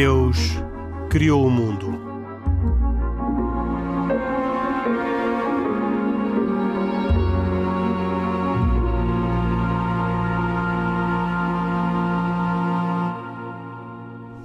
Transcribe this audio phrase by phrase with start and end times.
[0.00, 0.38] Deus
[1.10, 1.90] criou o mundo.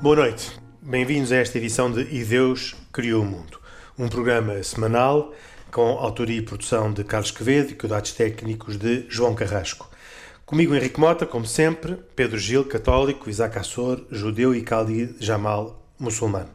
[0.02, 0.60] Boa noite.
[0.82, 3.60] Bem-vindos a esta edição de E Deus Criou o Mundo,
[3.96, 5.36] um programa semanal
[5.72, 9.93] com autoria e produção de Carlos Quevedo e cuidados técnicos de João Carrasco.
[10.46, 16.50] Comigo Henrique Mota, como sempre, Pedro Gil, católico, Isaac Assor, judeu e Khalid Jamal, muçulmano.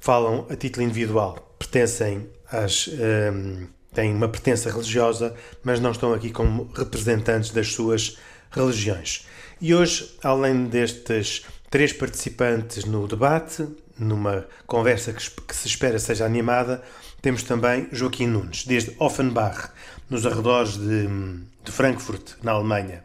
[0.00, 2.88] Falam a título individual, pertencem às.
[2.88, 8.16] Um, têm uma pertença religiosa, mas não estão aqui como representantes das suas
[8.50, 9.26] religiões.
[9.60, 13.68] E hoje, além destes três participantes no debate,
[13.98, 16.82] numa conversa que, se espera seja animada,
[17.20, 19.68] temos também Joaquim Nunes, desde Offenbach,
[20.08, 21.06] nos arredores de,
[21.64, 23.04] de Frankfurt, na Alemanha,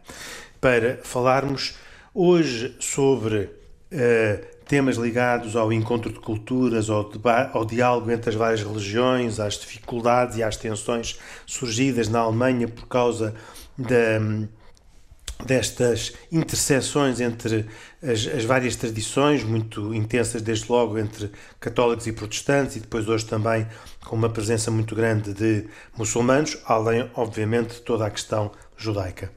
[0.60, 1.76] para falarmos
[2.14, 3.44] hoje sobre
[3.92, 7.10] uh, temas ligados ao encontro de culturas, ao,
[7.52, 12.86] ao, diálogo entre as várias religiões, às dificuldades e às tensões surgidas na Alemanha por
[12.86, 13.34] causa
[13.76, 14.20] da
[15.44, 17.66] destas interseções entre
[18.02, 23.24] as, as, várias tradições, muito intensas desde logo entre católicos e protestantes, e depois hoje
[23.24, 23.66] também
[24.04, 25.66] com uma presença muito grande de
[25.96, 29.30] muçulmanos, além, obviamente, de toda a questão judaica.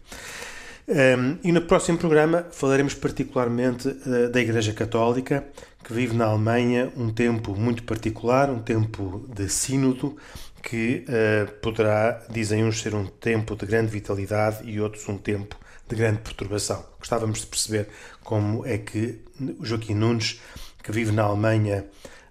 [0.88, 5.46] Um, e no próximo programa falaremos particularmente uh, da Igreja Católica,
[5.84, 10.18] que vive na Alemanha um tempo muito particular, um tempo de sínodo,
[10.62, 15.56] que uh, poderá, dizem uns, ser um tempo de grande vitalidade e outros um tempo
[15.92, 16.84] de grande perturbação.
[16.98, 17.88] Gostávamos de perceber
[18.24, 19.20] como é que
[19.60, 20.40] o Joaquim Nunes,
[20.82, 21.86] que vive na Alemanha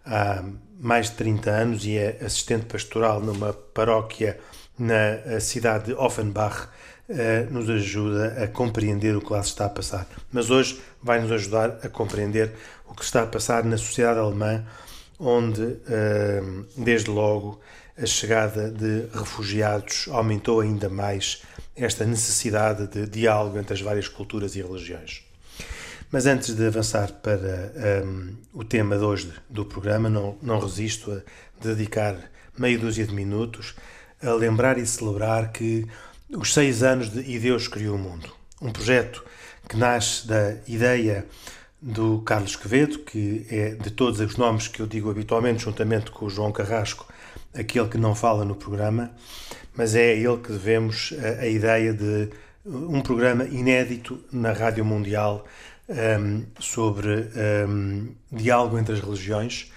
[0.05, 0.43] há
[0.81, 4.39] mais de 30 anos e é assistente pastoral numa paróquia
[4.79, 6.69] na cidade de Offenbach,
[7.07, 10.07] eh, nos ajuda a compreender o que lá se está a passar.
[10.33, 12.53] Mas hoje vai nos ajudar a compreender
[12.87, 14.65] o que está a passar na sociedade alemã,
[15.19, 16.43] onde, eh,
[16.79, 17.61] desde logo,
[18.01, 21.43] a chegada de refugiados aumentou ainda mais
[21.81, 25.23] esta necessidade de diálogo entre as várias culturas e religiões.
[26.13, 27.73] Mas antes de avançar para
[28.05, 32.17] um, o tema de hoje do programa, não, não resisto a dedicar
[32.59, 33.75] meia dúzia de minutos
[34.23, 35.87] a lembrar e celebrar que
[36.29, 38.31] os seis anos de E Deus Criou o Mundo,
[38.61, 39.25] um projeto
[39.69, 41.27] que nasce da ideia
[41.81, 46.27] do Carlos Quevedo, que é de todos os nomes que eu digo habitualmente, juntamente com
[46.27, 47.07] o João Carrasco,
[47.55, 49.11] aquele que não fala no programa,
[49.75, 52.31] mas é a ele que devemos a, a ideia de
[52.65, 55.45] um programa inédito na Rádio Mundial
[55.89, 57.29] um, sobre
[57.69, 59.73] um, diálogo entre as religiões.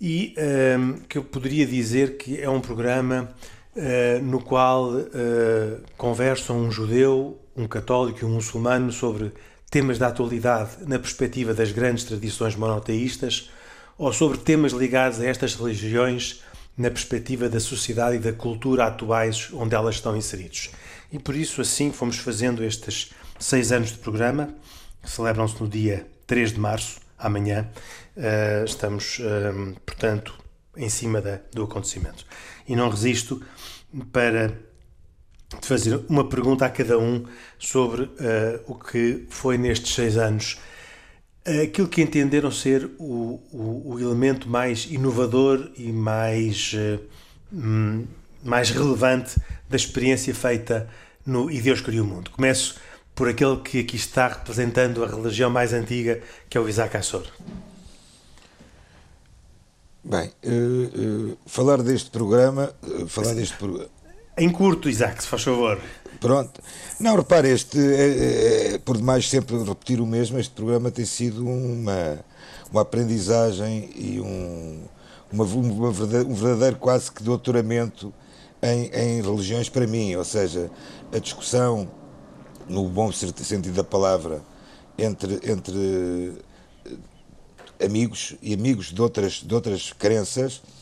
[0.00, 0.34] E
[0.78, 3.28] um, que eu poderia dizer que é um programa
[3.76, 5.06] uh, no qual uh,
[5.96, 9.32] conversam um judeu, um católico e um muçulmano sobre
[9.70, 13.50] temas da atualidade na perspectiva das grandes tradições monoteístas
[13.96, 16.42] ou sobre temas ligados a estas religiões
[16.80, 20.70] na perspectiva da sociedade e da cultura atuais onde elas estão inseridos.
[21.12, 24.54] E por isso, assim, fomos fazendo estes seis anos de programa,
[25.02, 27.68] que celebram-se no dia 3 de março, amanhã.
[28.16, 30.38] Uh, estamos, uh, portanto,
[30.74, 32.24] em cima da, do acontecimento.
[32.66, 33.42] E não resisto
[34.10, 34.50] para
[35.60, 37.26] fazer uma pergunta a cada um
[37.58, 38.10] sobre uh,
[38.66, 40.58] o que foi nestes seis anos
[41.44, 48.06] aquilo que entenderam ser o, o, o elemento mais inovador e mais, uh,
[48.42, 50.88] mais relevante da experiência feita
[51.24, 52.30] no E Deus Criou o Mundo.
[52.30, 52.76] Começo
[53.14, 57.26] por aquele que aqui está representando a religião mais antiga, que é o Isaac Assor.
[60.02, 62.74] Bem, uh, uh, falar deste programa,
[63.08, 63.99] falar deste programa
[64.40, 65.78] em curto, Isaac, se faz favor.
[66.18, 66.60] Pronto.
[66.98, 71.46] Não, repare, este, é, é, por demais sempre repetir o mesmo, este programa tem sido
[71.46, 72.18] uma,
[72.72, 74.82] uma aprendizagem e um,
[75.30, 78.12] uma, uma verdadeiro, um verdadeiro quase que doutoramento
[78.62, 80.70] em, em religiões para mim, ou seja,
[81.12, 81.88] a discussão,
[82.68, 84.42] no bom sentido da palavra,
[84.98, 86.34] entre, entre
[87.82, 90.79] amigos e amigos de outras, de outras crenças, eh,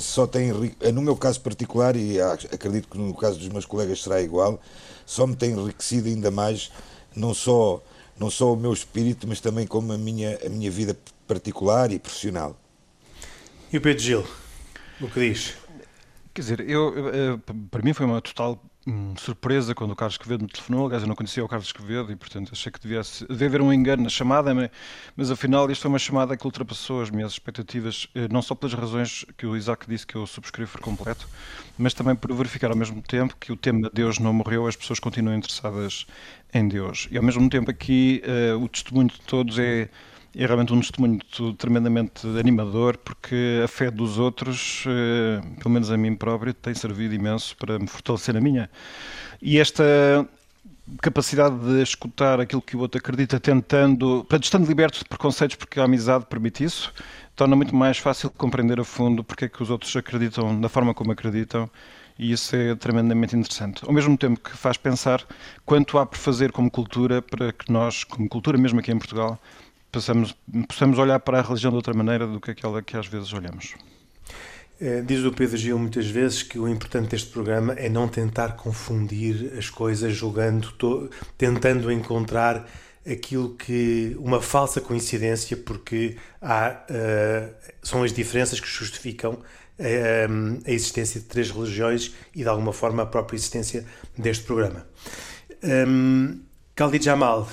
[0.00, 4.02] só tem, eh, no meu caso particular, e acredito que no caso dos meus colegas
[4.02, 4.60] será igual,
[5.06, 6.70] só me tem enriquecido ainda mais,
[7.14, 7.82] não só,
[8.18, 10.96] não só o meu espírito, mas também como a minha, a minha vida
[11.26, 12.56] particular e profissional.
[13.72, 14.26] E o Pedro Gil,
[15.00, 15.54] o que diz?
[16.34, 17.38] Quer dizer, eu, eh,
[17.70, 20.86] para mim foi uma total hum, surpresa quando o Carlos Quevedo me telefonou.
[20.86, 23.72] Aliás, eu não conhecia o Carlos Quevedo e, portanto, achei que devia, devia haver um
[23.72, 24.70] engano na chamada, mas,
[25.14, 28.74] mas afinal isto foi uma chamada que ultrapassou as minhas expectativas, eh, não só pelas
[28.74, 31.28] razões que o Isaac disse que eu subscrevo por completo,
[31.76, 34.98] mas também por verificar ao mesmo tempo que o tema Deus não morreu, as pessoas
[34.98, 36.06] continuam interessadas
[36.54, 37.08] em Deus.
[37.10, 39.88] E ao mesmo tempo aqui uh, o testemunho de todos é
[40.44, 41.18] é realmente um testemunho
[41.58, 47.12] tremendamente animador, porque a fé dos outros, eh, pelo menos a mim próprio, tem servido
[47.12, 48.70] imenso para me fortalecer a minha.
[49.42, 49.84] E esta
[51.02, 55.80] capacidade de escutar aquilo que o outro acredita, tentando, para estando liberto de preconceitos, porque
[55.80, 56.92] a amizade permite isso,
[57.34, 60.94] torna muito mais fácil compreender a fundo porque é que os outros acreditam da forma
[60.94, 61.70] como acreditam
[62.18, 63.84] e isso é tremendamente interessante.
[63.86, 65.24] Ao mesmo tempo que faz pensar
[65.64, 69.38] quanto há por fazer como cultura para que nós, como cultura mesmo aqui em Portugal,
[69.90, 70.34] possamos,
[70.98, 73.74] olhar para a religião de outra maneira do que aquela que às vezes olhamos.
[74.80, 78.52] É, diz o Pedro Gil muitas vezes que o importante deste programa é não tentar
[78.52, 82.68] confundir as coisas, julgando, tentando encontrar
[83.10, 90.70] aquilo que uma falsa coincidência, porque há, uh, são as diferenças que justificam uh, a
[90.70, 93.84] existência de três religiões e de alguma forma a própria existência
[94.16, 94.86] deste programa.
[95.64, 96.40] Um,
[96.76, 97.48] Khalid Jamal,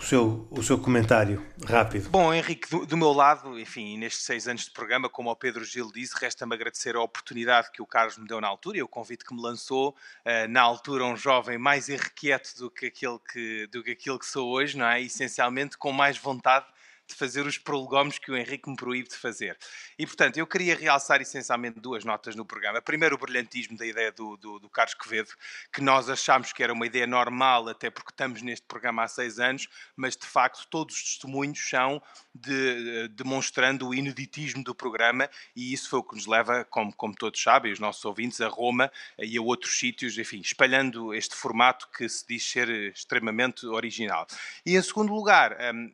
[0.00, 2.08] o seu, o seu comentário rápido.
[2.08, 5.62] Bom, Henrique, do, do, meu lado, enfim, nestes seis anos de programa, como o Pedro
[5.62, 8.88] Gil disse, resta-me agradecer a oportunidade que o Carlos me deu na altura e o
[8.88, 13.66] convite que me lançou, uh, na altura um jovem mais irrequieto do que, aquele que,
[13.66, 15.02] do que aquilo que sou hoje, não é?
[15.02, 16.64] Essencialmente com mais vontade
[17.10, 19.56] de fazer os prolegómenos que o Henrique me proíbe de fazer.
[19.98, 22.80] E, portanto, eu queria realçar essencialmente duas notas no programa.
[22.80, 25.30] Primeiro, o brilhantismo da ideia do, do, do Carlos Quevedo,
[25.72, 29.38] que nós achámos que era uma ideia normal, até porque estamos neste programa há seis
[29.38, 32.02] anos, mas, de facto, todos os testemunhos são
[32.34, 37.14] de, demonstrando o ineditismo do programa e isso foi o que nos leva, como, como
[37.14, 41.88] todos sabem, os nossos ouvintes, a Roma e a outros sítios, enfim, espalhando este formato
[41.90, 44.26] que se diz ser extremamente original.
[44.64, 45.92] E, em segundo lugar, hum,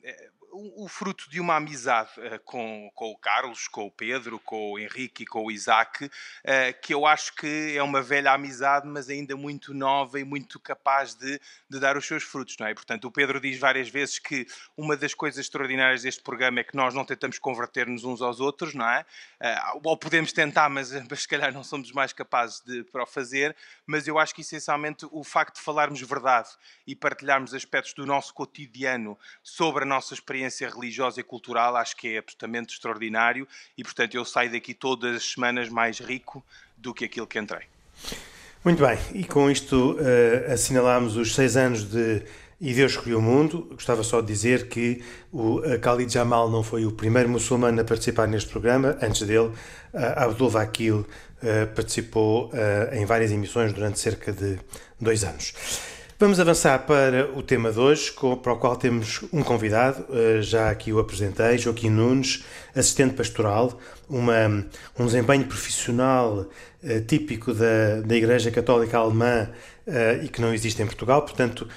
[0.56, 4.78] o, fruto de uma amizade uh, com, com o Carlos, com o Pedro, com o
[4.78, 6.10] Henrique e com o Isaac, uh,
[6.82, 11.14] que eu acho que é uma velha amizade, mas ainda muito nova e muito capaz
[11.14, 12.74] de, de dar os seus frutos, não é?
[12.74, 16.76] Portanto, o Pedro diz várias vezes que uma das coisas extraordinárias deste programa é que
[16.76, 19.04] nós não tentamos converter-nos uns aos outros, não é?
[19.40, 23.06] Uh, ou podemos tentar, mas, mas se calhar não somos mais capazes de para o
[23.06, 23.54] fazer,
[23.86, 26.48] mas eu acho que essencialmente o facto de falarmos verdade
[26.86, 31.96] e partilharmos aspectos do nosso cotidiano sobre a nossa experiência experiência religiosa e cultural acho
[31.96, 33.46] que é absolutamente extraordinário
[33.76, 36.44] e, portanto, eu saio daqui todas as semanas mais rico
[36.76, 37.62] do que aquilo que entrei.
[38.64, 42.22] Muito bem, e com isto uh, assinalamos os seis anos de
[42.60, 43.68] E Deus Escolheu o Mundo.
[43.72, 47.84] Gostava só de dizer que o uh, Khalid Jamal não foi o primeiro muçulmano a
[47.84, 48.98] participar neste programa.
[49.00, 49.54] Antes dele, uh,
[50.16, 51.06] Abdul Vakil uh,
[51.74, 52.50] participou
[52.92, 54.58] em várias emissões durante cerca de
[55.00, 55.54] dois anos.
[56.18, 58.10] Vamos avançar para o tema de hoje,
[58.42, 62.42] para o qual temos um convidado, eh, já aqui o apresentei, Joaquim Nunes,
[62.74, 63.78] assistente pastoral,
[64.08, 64.64] uma,
[64.98, 66.46] um desempenho profissional
[66.82, 69.50] uh, típico da, da Igreja Católica Alemã
[69.86, 71.20] uh, e que não existe em Portugal.
[71.20, 71.68] Portanto,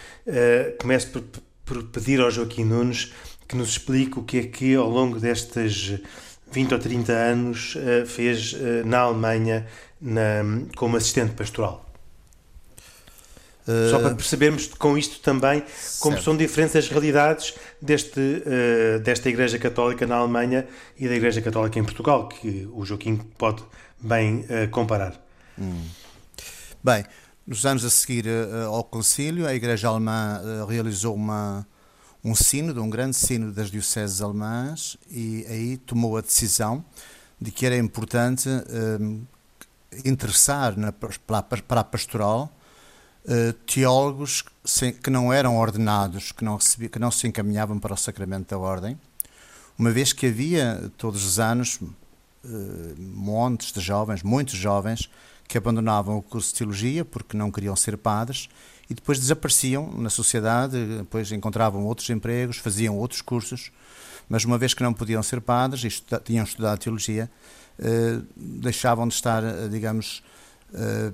[0.79, 1.23] começo por,
[1.65, 3.11] por, pedir ao Joaquim Nunes
[3.45, 5.99] que nos explique o que é que, ao longo destes
[6.49, 8.55] 20 ou 30 anos, fez
[8.85, 9.67] na Alemanha
[9.99, 10.43] na,
[10.77, 11.88] como assistente pastoral.
[13.91, 15.63] Só para percebermos com isto também
[15.99, 16.23] como certo.
[16.23, 20.67] são diferentes as realidades deste, uh, desta Igreja Católica na Alemanha
[20.97, 23.63] e da Igreja Católica em Portugal, que o Joaquim pode
[23.99, 25.21] bem uh, comparar.
[25.57, 25.83] Hum.
[26.83, 27.05] Bem,
[27.45, 28.25] nos anos a seguir
[28.67, 31.67] ao concílio, a Igreja Alemã realizou uma,
[32.23, 36.85] um sínodo, um grande sínodo das dioceses alemãs, e aí tomou a decisão
[37.41, 38.47] de que era importante
[40.05, 42.53] interessar na, para, para a pastoral
[43.27, 44.43] eh, teólogos
[45.03, 48.57] que não eram ordenados, que não, recebia, que não se encaminhavam para o sacramento da
[48.57, 48.97] ordem,
[49.77, 51.89] uma vez que havia todos os anos uh,
[52.97, 55.09] montes de jovens, muitos jovens,
[55.47, 58.49] que abandonavam o curso de teologia porque não queriam ser padres
[58.89, 63.71] e depois desapareciam na sociedade, depois encontravam outros empregos, faziam outros cursos,
[64.27, 67.29] mas uma vez que não podiam ser padres e tinham estudado teologia,
[67.79, 70.28] uh, deixavam de estar, digamos, eh,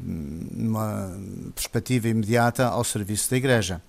[0.01, 1.17] numa
[1.53, 3.81] perspectiva imediata ao serviço da Igreja.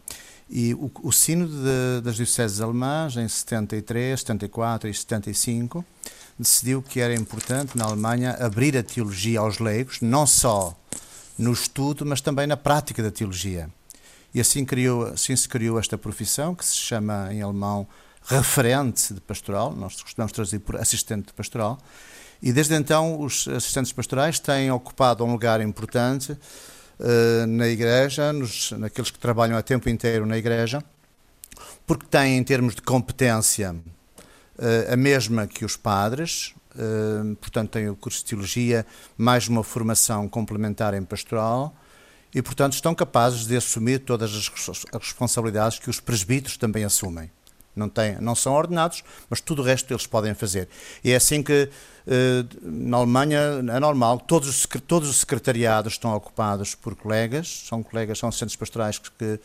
[0.48, 5.84] E o, o Sínodo de, das Dioceses Alemãs, em 73, 74 e 75,
[6.38, 10.78] decidiu que era importante na Alemanha abrir a teologia aos leigos, não só
[11.38, 13.68] no estudo, mas também na prática da teologia.
[14.32, 17.86] E assim, criou, assim se criou esta profissão, que se chama em alemão
[18.22, 21.78] referente de pastoral, nós costumamos traduzir por assistente de pastoral,
[22.42, 28.72] e desde então os assistentes pastorais têm ocupado um lugar importante uh, na igreja, nos,
[28.72, 30.82] naqueles que trabalham a tempo inteiro na igreja,
[31.86, 37.88] porque têm em termos de competência uh, a mesma que os padres, uh, portanto têm
[37.88, 41.74] o curso de teologia, mais uma formação complementar em pastoral,
[42.34, 44.50] e portanto estão capazes de assumir todas as
[45.00, 47.30] responsabilidades que os presbíteros também assumem.
[47.76, 50.68] Não, têm, não são ordenados, mas tudo o resto eles podem fazer.
[51.04, 51.70] E é assim que
[52.62, 58.18] na Alemanha é normal, todos os, todos os secretariados estão ocupados por colegas, são colegas,
[58.18, 59.40] são centros pastorais que, que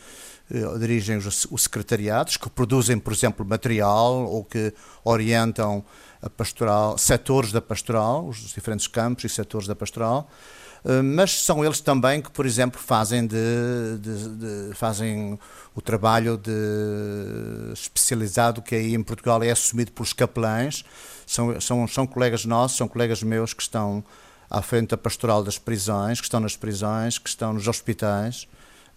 [0.80, 4.74] dirigem os, os secretariados, que produzem, por exemplo, material ou que
[5.04, 5.84] orientam
[6.22, 10.30] a pastoral, setores da pastoral, os diferentes campos e setores da pastoral.
[10.84, 13.38] Eh, mas são eles também que, por exemplo, fazem, de,
[14.00, 15.40] de, de, fazem
[15.76, 16.52] o trabalho de
[17.74, 20.84] especializado que aí em Portugal é assumido pelos capelães.
[21.26, 24.04] São, são, são colegas nossos, são colegas meus que estão
[24.50, 28.48] à frente da pastoral das prisões, que estão nas prisões, que estão nos hospitais,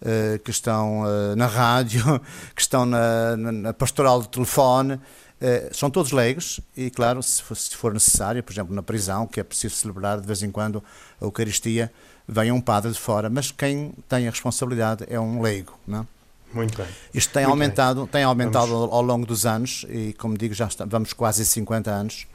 [0.01, 2.19] eh, que estão eh, na rádio,
[2.53, 4.99] que estão na, na pastoral de telefone.
[5.41, 9.27] Eh, são todos leigos e, claro, se for, se for, necessário, por exemplo, na prisão,
[9.27, 10.83] que é preciso celebrar de vez em quando
[11.21, 11.91] a Eucaristia,
[12.27, 16.05] vem um padre de fora, mas quem tem a responsabilidade é um leigo, não é?
[16.53, 16.87] Muito bem.
[17.13, 18.07] Isto tem Muito aumentado, bem.
[18.07, 18.93] tem aumentado vamos...
[18.93, 22.25] ao longo dos anos e, como digo, já está, vamos quase 50 anos.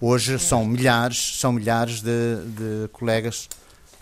[0.00, 3.48] Hoje são milhares, são milhares de, de colegas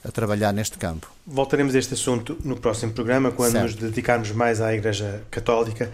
[0.05, 1.11] a trabalhar neste campo.
[1.27, 3.65] Voltaremos a este assunto no próximo programa, quando certo.
[3.65, 5.91] nos dedicarmos mais à Igreja Católica.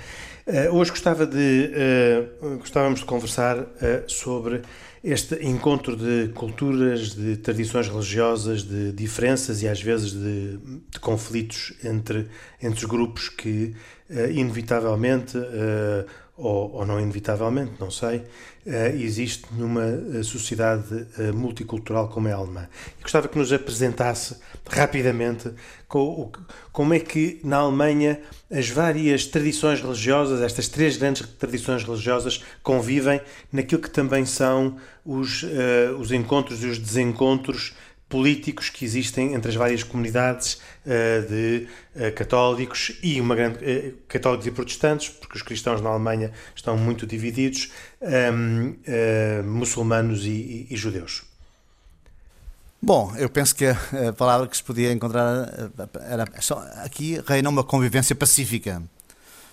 [0.50, 1.70] Uh, hoje gostava de,
[2.42, 3.68] uh, gostávamos de conversar uh,
[4.08, 4.62] sobre
[5.02, 11.72] este encontro de culturas, de tradições religiosas, de diferenças e às vezes de, de conflitos
[11.84, 12.26] entre,
[12.60, 13.74] entre os grupos que,
[14.34, 15.38] inevitavelmente,
[16.40, 18.24] ou, ou, não inevitavelmente, não sei,
[18.98, 22.68] existe numa sociedade multicultural como é a alemã.
[22.98, 24.36] E gostava que nos apresentasse
[24.68, 25.50] rapidamente
[26.72, 28.20] como é que na Alemanha
[28.50, 33.20] as várias tradições religiosas, estas três grandes tradições religiosas, convivem
[33.52, 35.44] naquilo que também são os,
[35.98, 37.74] os encontros e os desencontros
[38.10, 43.96] políticos que existem entre as várias comunidades uh, de uh, católicos e uma grande uh,
[44.08, 47.70] católicos e protestantes, porque os cristãos na Alemanha estão muito divididos,
[48.02, 48.74] um,
[49.44, 51.22] muçulmanos e, e, e judeus.
[52.82, 57.62] Bom, eu penso que a palavra que se podia encontrar era só, aqui reina uma
[57.62, 58.82] convivência pacífica,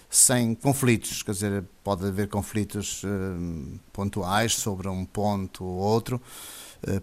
[0.09, 1.21] sem conflitos.
[1.21, 6.21] Quer dizer, pode haver conflitos uh, pontuais sobre um ponto ou outro,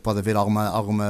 [0.03, 1.07] pode haver alguma, alguma,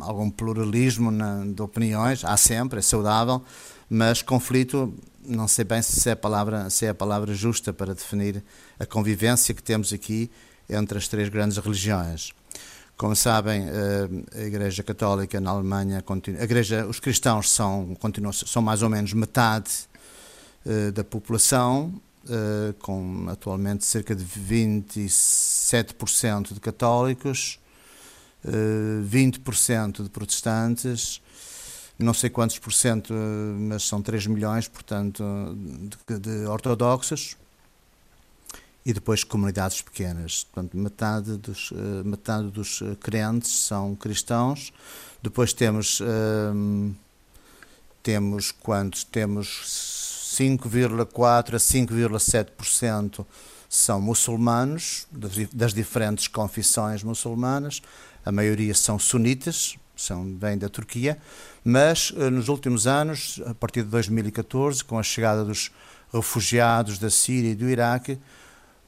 [0.00, 3.42] algum pluralismo na, de opiniões, há sempre, é saudável,
[3.88, 7.94] mas conflito, não sei bem se é a palavra, se é a palavra justa para
[7.94, 8.42] definir
[8.78, 10.30] a convivência que temos aqui
[10.68, 12.32] entre as três grandes religiões.
[12.96, 14.08] Como sabem, eh,
[14.40, 19.14] a Igreja Católica na Alemanha, a Igreja, os cristãos são, continuam, são mais ou menos
[19.14, 19.70] metade
[20.66, 21.94] eh, da população,
[22.28, 27.58] eh, com atualmente cerca de 27% de católicos,
[28.46, 31.20] 20% de protestantes,
[31.98, 33.12] não sei quantos por cento,
[33.58, 35.22] mas são 3 milhões, portanto,
[36.06, 37.36] de, de ortodoxos
[38.84, 40.44] e depois comunidades pequenas.
[40.44, 44.72] Portanto, metade dos, uh, metade dos eh, crentes são cristãos.
[45.22, 46.94] Depois temos, uh,
[48.02, 49.04] temos quantos?
[49.04, 49.62] Temos
[50.38, 53.26] 5,4% a 5,7%
[53.68, 55.06] são muçulmanos,
[55.52, 57.80] das diferentes confissões muçulmanas.
[58.24, 61.18] A maioria são sunitas, são, vêm da Turquia,
[61.64, 65.70] mas uh, nos últimos anos, a partir de 2014, com a chegada dos
[66.12, 68.18] refugiados da Síria e do Iraque,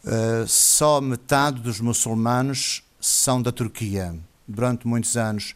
[0.05, 4.17] Uh, só metade dos muçulmanos são da Turquia.
[4.49, 5.55] Durante muitos anos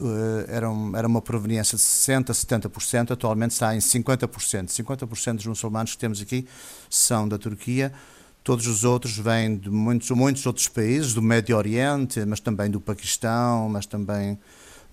[0.00, 4.26] uh, era, um, uma proveniência de 60% a 70%, atualmente está em 50%.
[4.66, 6.48] 50% dos muçulmanos que temos aqui
[6.90, 7.92] são da Turquia.
[8.46, 12.80] Todos os outros vêm de muitos, muitos outros países, do Médio Oriente, mas também do
[12.80, 14.38] Paquistão, mas também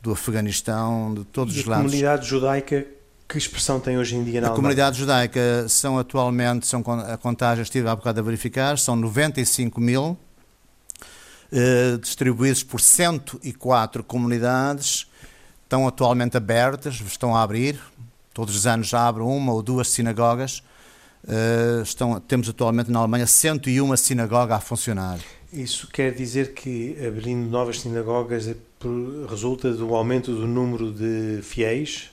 [0.02, 1.86] do Afeganistão, de todos e os lados.
[1.86, 2.84] A comunidade judaica
[3.30, 7.62] que expressão tem hoje em dia na A comunidade judaica são atualmente, são, a contagem
[7.62, 10.18] estive há bocado a verificar, são 95 mil,
[11.52, 15.06] eh, distribuídos por 104 comunidades,
[15.62, 17.80] estão atualmente abertas, estão a abrir,
[18.34, 20.64] todos os anos já abrem uma ou duas sinagogas,
[21.27, 25.20] eh, estão, temos atualmente na Alemanha 101 sinagogas a funcionar.
[25.51, 28.56] Isso quer dizer que abrindo novas sinagogas é
[29.30, 32.10] resulta do aumento do número de fiéis?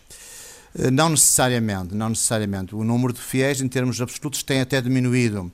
[0.79, 2.75] Eh, não necessariamente, não necessariamente.
[2.75, 5.50] O número de fiéis, em termos absolutos, tem até diminuído.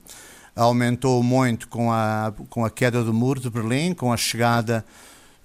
[0.54, 4.84] Aumentou muito com a, com a queda do muro de Berlim, com a chegada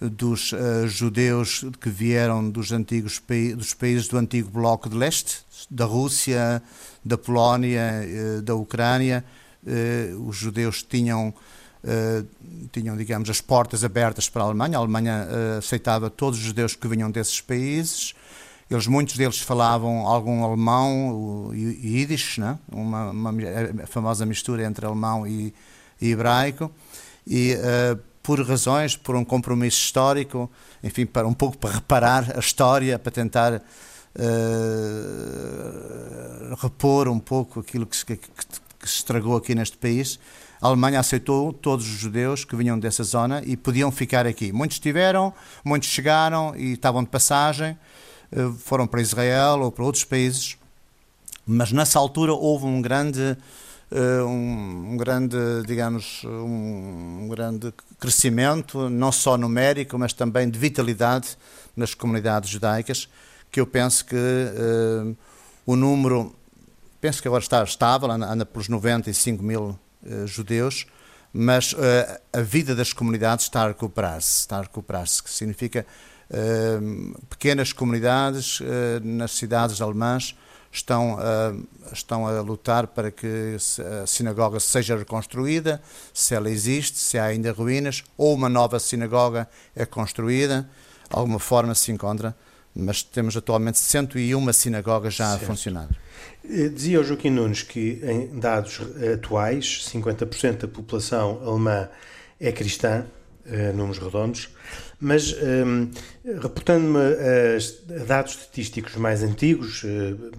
[0.10, 3.22] dos uh, judeus que vieram dos antigos
[3.56, 5.40] dos países do antigo bloco de leste,
[5.70, 6.62] da Rússia,
[7.06, 9.24] da Polónia, uh, da Ucrânia.
[9.64, 11.34] Uh, os judeus tinham
[12.72, 14.78] tinham, digamos, as portas abertas para a Alemanha.
[14.78, 15.28] A Alemanha
[15.58, 18.14] aceitava todos os judeus que vinham desses países
[18.70, 22.60] Eles, muitos deles falavam algum alemão e Yiddish, né?
[22.72, 23.34] uma, uma
[23.88, 25.52] famosa mistura entre alemão e,
[26.00, 26.72] e hebraico.
[27.26, 27.58] E
[28.22, 30.50] por razões, por um compromisso histórico,
[30.84, 33.62] enfim, para um pouco para reparar a história, para tentar uh,
[36.62, 40.20] repor um pouco aquilo que se, que, que se estragou aqui neste país,
[40.62, 44.52] a Alemanha aceitou todos os judeus que vinham dessa zona e podiam ficar aqui.
[44.54, 45.34] Muitos tiveram,
[45.66, 47.76] muitos chegaram e estavam de passagem,
[48.32, 50.58] eh, foram para Israel ou para outros países,
[51.48, 53.36] mas nessa altura houve um grande,
[53.90, 55.36] eh, um, grande,
[55.66, 61.38] digamos, um, grande crescimento, não só numérico, mas também de vitalidade
[61.78, 63.08] nas comunidades judaicas,
[63.52, 65.16] que eu penso que uh,
[65.68, 66.36] o número,
[67.00, 70.88] penso que agora está estável, anda, pelos 95 mil uh, judeus,
[71.32, 71.78] mas uh,
[72.34, 75.86] a vida das comunidades está a recuperar-se, está a recuperar-se, que significa
[77.30, 78.62] pequenas comunidades
[79.04, 80.34] nas cidades alemãs
[80.72, 81.54] estão a,
[81.94, 83.58] estão a lutar para que
[84.04, 85.82] a sinagoga seja reconstruída,
[86.14, 90.70] se ela existe, se há ainda ruínas, ou uma nova sinagoga é construída,
[91.10, 92.36] alguma forma se encontra,
[92.74, 95.44] mas temos atualmente 101 sinagogas já certo.
[95.44, 95.90] a funcionar.
[96.50, 98.80] Eh, dizia o Joaquim Nunes que, em dados
[99.14, 101.90] atuais, 50% da população alemã
[102.40, 103.06] é cristã,
[103.46, 104.50] eh, números redondos,
[105.00, 105.38] mas um,
[106.26, 110.32] ehm, reportando-me a dados estatísticos mais antigos, uh,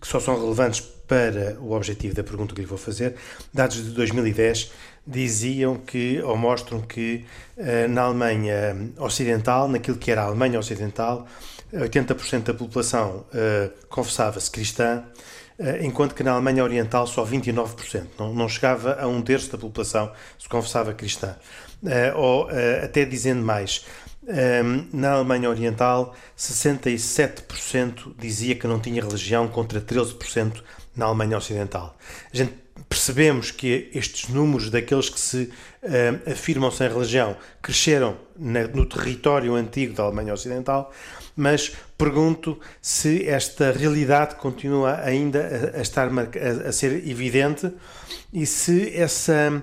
[0.00, 3.16] que só são relevantes para o objetivo da pergunta que lhe vou fazer,
[3.52, 4.70] dados de 2010
[5.06, 7.24] diziam que, ou mostram que
[7.56, 11.26] uh, na Alemanha Ocidental, naquilo que era a Alemanha Ocidental,
[11.72, 15.04] 80% da população uh, confessava-se cristã,
[15.58, 18.06] uh, enquanto que na Alemanha Oriental só 29%.
[18.18, 21.36] Não, não chegava a um terço da população se confessava cristã.
[21.84, 22.48] Uh, ou
[22.82, 23.84] até dizendo mais,
[24.90, 30.62] na Alemanha Oriental, 67% dizia que não tinha religião, contra 13%
[30.96, 31.94] na Alemanha Ocidental.
[32.32, 32.54] A gente
[32.88, 35.50] percebemos que estes números daqueles que se
[35.82, 40.92] uh, afirmam sem religião cresceram na, no território antigo da Alemanha Ocidental,
[41.36, 47.72] mas pergunto se esta realidade continua ainda a, a estar a, a, ser evidente
[48.32, 49.62] e se essa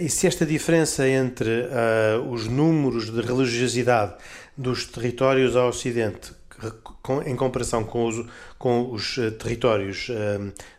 [0.00, 4.14] e se esta diferença entre uh, os números de religiosidade
[4.56, 6.32] dos territórios ao Ocidente
[7.26, 8.24] em comparação com os,
[8.56, 10.08] com os eh, territórios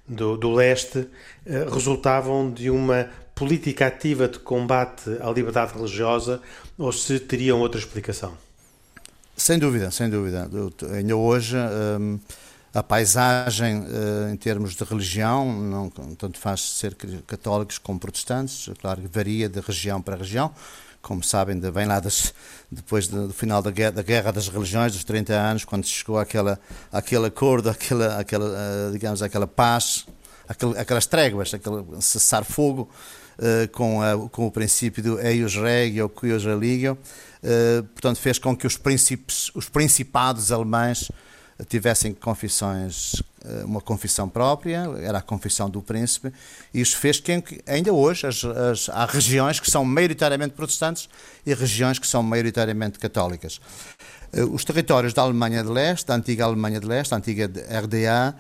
[0.08, 1.06] do, do leste,
[1.70, 6.42] resultavam de uma política ativa de combate à liberdade religiosa
[6.78, 8.38] ou se teriam outra explicação?
[9.36, 10.50] Sem dúvida, sem dúvida.
[10.94, 12.20] Ainda hoje um,
[12.74, 16.96] a paisagem uh, em termos de religião, não, tanto faz ser
[17.28, 20.52] católicos como protestantes, é claro que varia de região para região.
[21.00, 22.34] Como sabem, vem lá das,
[22.72, 26.58] depois do final da guerra, da guerra, das Religiões, dos 30 anos, quando chegou aquela,
[26.92, 30.08] aquele acordo, aquela, aquela, uh, digamos, aquela paz,
[30.48, 32.90] aquele, aquelas tréguas, aquele cessar-fogo,
[33.38, 36.98] uh, com, a, com o princípio do eius regio, cuius religio,
[37.44, 38.80] uh, portanto fez com que os,
[39.54, 41.12] os principados alemães
[41.68, 46.32] tivessem confissões, eh, uma confissão própria, era a confissão do príncipe,
[46.74, 51.10] e isso fez que ainda hoje as, as, há regiões que são maioritariamente protestantes
[51.46, 53.60] e regiões que são maioritariamente católicas.
[54.52, 58.36] Os territórios da Alemanha de Leste, da antiga Alemanha de Leste, a antiga RDA,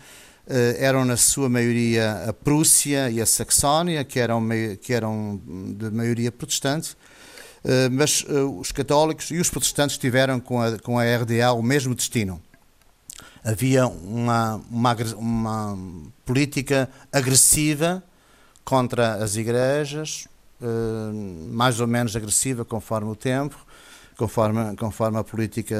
[0.45, 4.45] eh, eram na sua maioria a Prússia e a Saxónia, que eram,
[4.81, 5.39] que eram
[5.77, 6.97] de maioria protestante,
[7.63, 11.63] eh, mas eh, os católicos e os protestantes tiveram com a, com a RDA o
[11.63, 12.41] mesmo destino.
[13.43, 15.77] Havia uma, uma, uma
[16.25, 18.03] política agressiva
[18.63, 20.27] contra as igrejas,
[21.49, 23.57] mais ou menos agressiva conforme o tempo,
[24.17, 25.75] conforme, conforme a política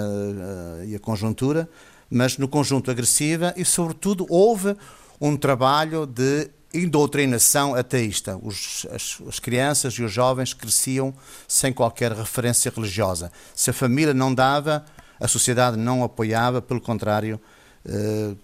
[0.86, 1.70] e a conjuntura,
[2.10, 4.76] mas no conjunto agressiva e, sobretudo, houve
[5.20, 8.38] um trabalho de indoutrinação ateísta.
[8.42, 11.14] Os, as, as, crianças e os jovens cresciam
[11.48, 13.32] sem qualquer referência religiosa.
[13.56, 14.84] Se a família não dava,
[15.24, 17.40] a sociedade não apoiava, pelo contrário,
[17.86, 18.36] eh,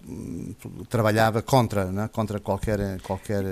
[0.88, 2.10] trabalhava contra, né?
[2.12, 3.42] contra qualquer qualquer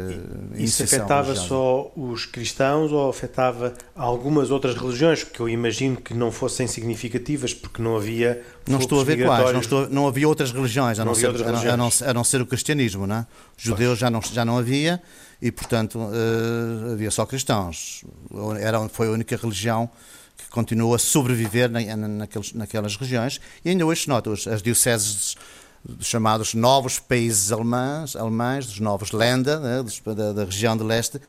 [0.54, 6.12] e, Isso afetava só os cristãos ou afetava algumas outras religiões que eu imagino que
[6.12, 10.28] não fossem significativas porque não havia não estou a ver quais não, estou, não havia
[10.28, 11.64] outras religiões a não, não, ser, religiões.
[11.64, 13.26] A, não, a não, ser o cristianismo né?
[13.56, 15.02] judeus já não já não havia
[15.40, 18.04] e portanto uh, havia só cristãos
[18.60, 19.88] era foi a única religião
[20.38, 25.36] que continuou a sobreviver na, naqueles, naquelas regiões e ainda hoje se nota as dioceses
[25.84, 31.20] dos chamados novos países alemães, alemães dos novos Länder, né, da, da, região de leste,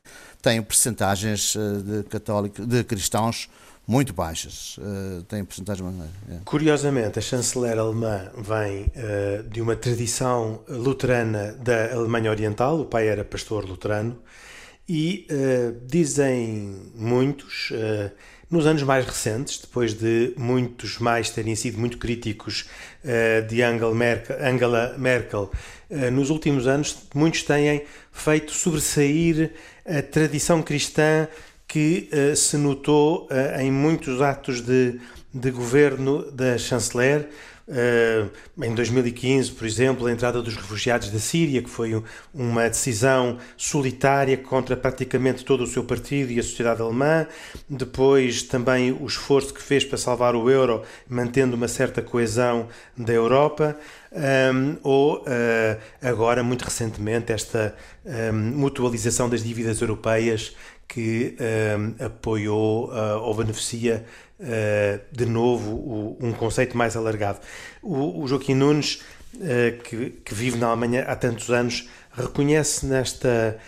[0.41, 3.49] têm percentagens de, católicos, de cristãos
[3.89, 4.77] muito baixas.
[4.77, 6.37] Uh, têm porcentagens muito é.
[6.45, 13.07] Curiosamente, a chanceler alemã vem uh, de uma tradição luterana da Alemanha Oriental, o pai
[13.07, 14.21] era pastor luterano,
[14.87, 17.73] e uh, dizem muitos,
[18.49, 22.67] nos anos mais recentes, depois de muitos mais terem sido muito críticos
[23.47, 24.37] de Angela Merkel,
[24.97, 25.51] Merkel
[26.11, 29.51] nos últimos anos, muitos têm feito sobressair
[29.85, 31.27] a tradição cristã
[31.67, 34.99] que uh, se notou em muitos atos de,
[35.31, 37.29] de governo da chanceler.
[37.69, 42.01] Uh, em 2015, por exemplo, a entrada dos refugiados da Síria, que foi
[42.33, 47.27] uma decisão solitária contra praticamente todo o seu partido e a sociedade alemã.
[47.69, 53.13] Depois, também o esforço que fez para salvar o euro, mantendo uma certa coesão da
[53.13, 53.77] Europa.
[54.11, 60.55] Um, ou uh, agora, muito recentemente, esta um, mutualização das dívidas europeias
[60.87, 64.03] que uh, apoiou uh, ou beneficia
[64.39, 67.39] uh, de novo o, um conceito mais alargado.
[67.81, 69.01] O, o Joaquim Nunes,
[69.83, 73.59] que, que, vive na Alemanha há tantos anos, reconhece nesta,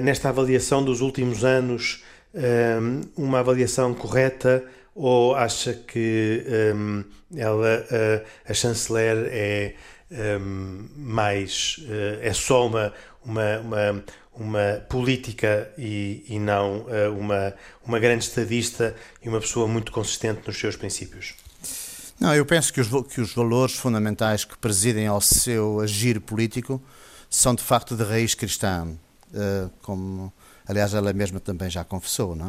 [0.00, 2.02] nesta avaliação dos últimos anos
[3.14, 6.42] uma avaliação correta ou acha que
[6.74, 7.04] um,
[7.36, 7.84] ela,
[8.48, 9.74] a chanceler é
[10.40, 11.84] um, mais
[12.22, 12.92] é só uma,
[13.24, 14.04] uma, uma
[14.36, 20.42] uma política e, e não uh, uma, uma grande estadista e uma pessoa muito consistente
[20.46, 21.34] nos seus princípios?
[22.18, 26.82] Não, eu penso que os, que os valores fundamentais que presidem ao seu agir político
[27.28, 30.32] são de facto de raiz cristã, uh, como
[30.66, 32.48] aliás ela mesma também já confessou, não?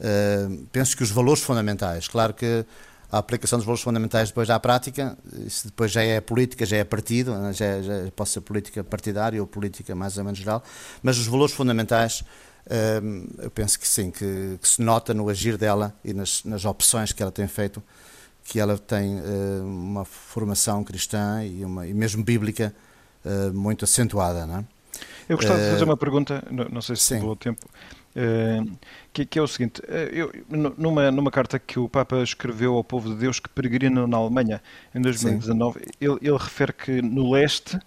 [0.00, 2.64] Uh, penso que os valores fundamentais, claro que
[3.10, 6.84] a aplicação dos valores fundamentais depois à prática, isso depois já é política, já é
[6.84, 10.62] partido, né, já, já pode ser política partidária ou política mais ou menos geral,
[11.02, 12.22] mas os valores fundamentais
[13.02, 16.64] hum, eu penso que sim, que, que, se nota no agir dela e nas, nas
[16.64, 17.82] opções que ela tem feito,
[18.44, 22.74] que ela tem hum, uma formação cristã e, uma, e mesmo bíblica
[23.24, 24.46] hum, muito acentuada.
[24.46, 24.64] Não é?
[25.28, 27.68] Eu gostava de fazer uma pergunta, não sei se vou tempo.
[28.10, 28.76] Uh,
[29.12, 30.32] que, que, é o seguinte: eh, eu,
[30.76, 34.60] numa, numa carta que o Papa escreveu ao povo de Deus que peregrina na Alemanha
[34.92, 37.78] em 2019, ele, ele, refere que no leste,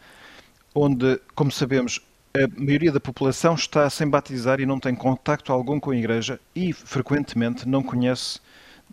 [0.74, 2.00] onde, como sabemos,
[2.36, 6.40] a maioria da população está sem batizar e não tem contacto algum com a Igreja
[6.56, 8.40] e frequentemente não conhece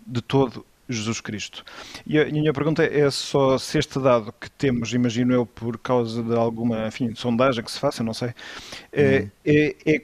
[0.07, 1.64] de todo Jesus Cristo.
[2.07, 6.23] E a minha pergunta é só se este dado que temos, imagino eu, por causa
[6.23, 8.35] de alguma enfim, sondagem que se faça, não sei,
[8.93, 9.31] é, hum.
[9.45, 10.03] é, é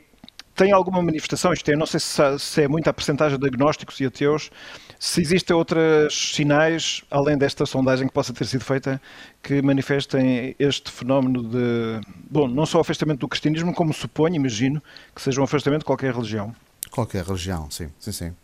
[0.56, 4.00] tem alguma manifestação, isto é, não sei se, se é muita a percentagem de agnósticos
[4.00, 4.50] e ateus,
[4.98, 9.00] se existem outros sinais, além desta sondagem que possa ter sido feita,
[9.42, 14.82] que manifestem este fenómeno de, bom, não só o afastamento do cristianismo, como suponho, imagino,
[15.14, 16.56] que seja um afastamento de qualquer religião.
[16.90, 18.34] Qualquer religião, sim, sim, sim.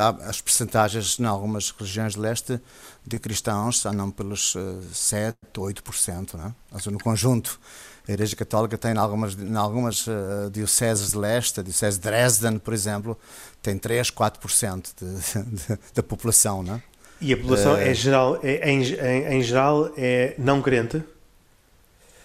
[0.00, 2.60] Há as percentagens em algumas regiões de leste
[3.06, 6.90] de cristãos andam pelos uh, 7, 8%, não é?
[6.90, 7.58] no conjunto
[8.06, 12.04] a Igreja Católica tem em algumas, em algumas uh, dioceses de leste, a diocese de
[12.04, 13.18] Dresden, por exemplo,
[13.62, 16.82] tem 3, 4% de, da população, não é?
[17.20, 21.02] E a população uh, é geral, é, em, em, em, geral é não crente?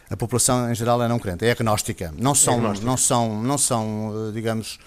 [0.09, 2.11] A população em geral é não crente, é agnóstica.
[2.17, 2.85] Não são, é agnóstica.
[2.85, 4.79] não são, não são, eh, digamos,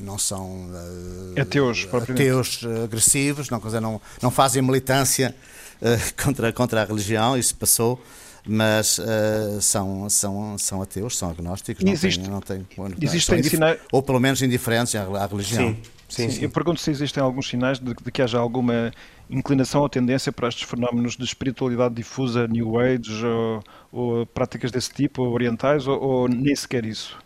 [0.00, 5.34] não são uh, ateus, ateus agressivos, não, não, não fazem militância
[6.22, 8.02] contra, contra a religião, isso passou
[8.46, 12.66] mas uh, são, são, são ateus, são agnósticos, não existe, têm, não têm,
[13.00, 13.78] existem sinais...
[13.90, 15.68] ou pelo menos indiferentes à, à religião.
[15.68, 15.76] Sim.
[16.06, 16.42] Sim, sim.
[16.44, 18.92] Eu pergunto se existem alguns sinais de, de, que haja alguma
[19.28, 24.92] inclinação ou tendência para estes fenómenos de espiritualidade difusa, New Age, ou, ou práticas desse
[24.92, 27.18] tipo, orientais, ou, ou nem sequer isso?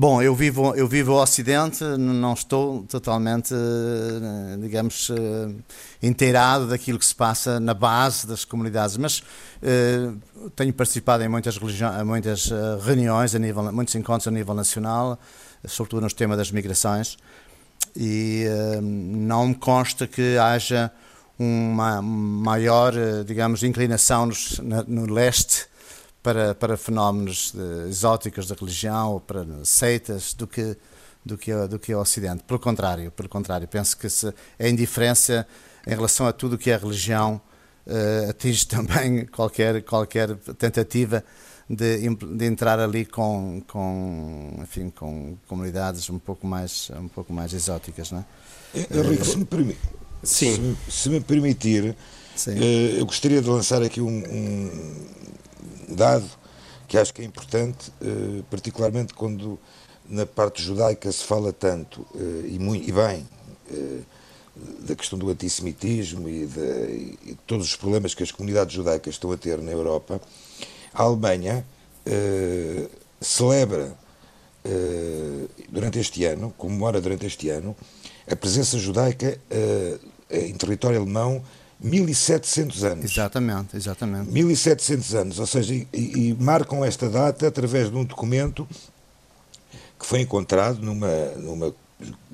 [0.00, 5.52] Bom, eu vivo, eu vivo o Ocidente, não estou totalmente, eh, digamos, eh,
[6.00, 11.58] inteirado daquilo que se passa na base das comunidades, mas uh, tenho participado em muitas,
[12.06, 12.48] muitas
[12.80, 15.18] reuniões, a nível, muitos encontros a nível nacional,
[15.66, 17.16] sobretudo nos temas das migrações,
[17.96, 18.44] e
[18.80, 20.92] não me consta que haja
[21.36, 22.92] uma maior,
[23.26, 25.66] digamos, inclinação nos, na, no leste
[26.22, 30.76] para, para fenómenos de, exóticos da religião ou para seitas do que
[31.24, 32.42] do que do que o Ocidente.
[32.44, 35.46] Pelo contrário, pelo contrário, penso que se, a indiferença
[35.86, 37.40] em relação a tudo o que é religião
[37.86, 41.22] uh, atinge também qualquer qualquer tentativa
[41.68, 47.52] de, de entrar ali com, com, enfim, com comunidades um pouco mais um pouco mais
[47.52, 48.24] exóticas, não é?
[48.98, 49.80] Henrique, se me permite,
[50.22, 50.76] Sim.
[50.88, 51.94] Se, se me permitir,
[52.98, 55.04] eu gostaria de lançar aqui um, um
[55.88, 56.28] dado
[56.86, 57.92] que acho que é importante,
[58.48, 59.58] particularmente quando
[60.08, 62.06] na parte judaica se fala tanto,
[62.46, 63.26] e, muito, e bem,
[64.80, 69.14] da questão do antissemitismo e de, e de, todos os problemas que as comunidades judaicas
[69.14, 70.20] estão a ter na Europa,
[70.92, 71.64] a Alemanha
[72.04, 72.88] eh,
[73.20, 73.96] celebra
[74.64, 77.76] eh, durante este ano, comemora durante este ano,
[78.30, 79.98] a presença judaica eh,
[80.30, 81.42] em território alemão
[81.80, 83.04] 1700 anos.
[83.04, 84.30] Exatamente, exatamente.
[84.30, 88.66] 1700 anos, ou seja, e, e marcam esta data através de um documento
[89.98, 91.74] que foi encontrado numa, numa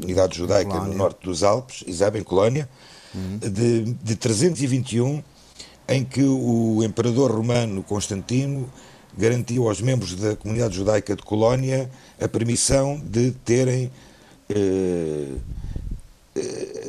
[0.00, 2.68] unidade judaica no norte dos Alpes, Isabel, em Colónia,
[3.14, 3.38] uhum.
[3.38, 5.22] de, de 321,
[5.88, 8.68] em que o imperador romano Constantino
[9.16, 13.90] garantiu aos membros da comunidade judaica de Colónia a permissão de terem
[14.48, 15.28] eh,
[16.34, 16.83] eh,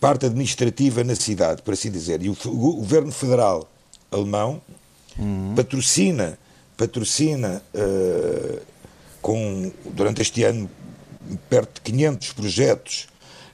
[0.00, 2.22] parte administrativa na cidade, por assim dizer.
[2.22, 3.68] E o, o governo federal
[4.10, 4.60] alemão
[5.18, 5.54] uhum.
[5.54, 6.38] patrocina,
[6.76, 8.62] patrocina eh,
[9.20, 10.70] com, durante este ano
[11.50, 13.08] perto de 500 projetos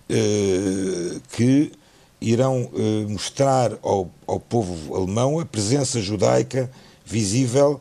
[0.09, 1.72] eh, que
[2.20, 6.70] irão eh, mostrar ao, ao povo alemão a presença judaica
[7.04, 7.80] visível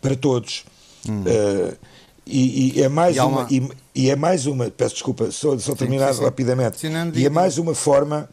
[0.00, 0.64] para todos.
[1.06, 1.22] Hum.
[2.26, 3.48] E, e, é mais e uma, uma...
[3.48, 6.80] E, e, é mais uma peço desculpa só, só terminar sim, sim, rapidamente.
[6.80, 8.28] Sim, e é mais uma forma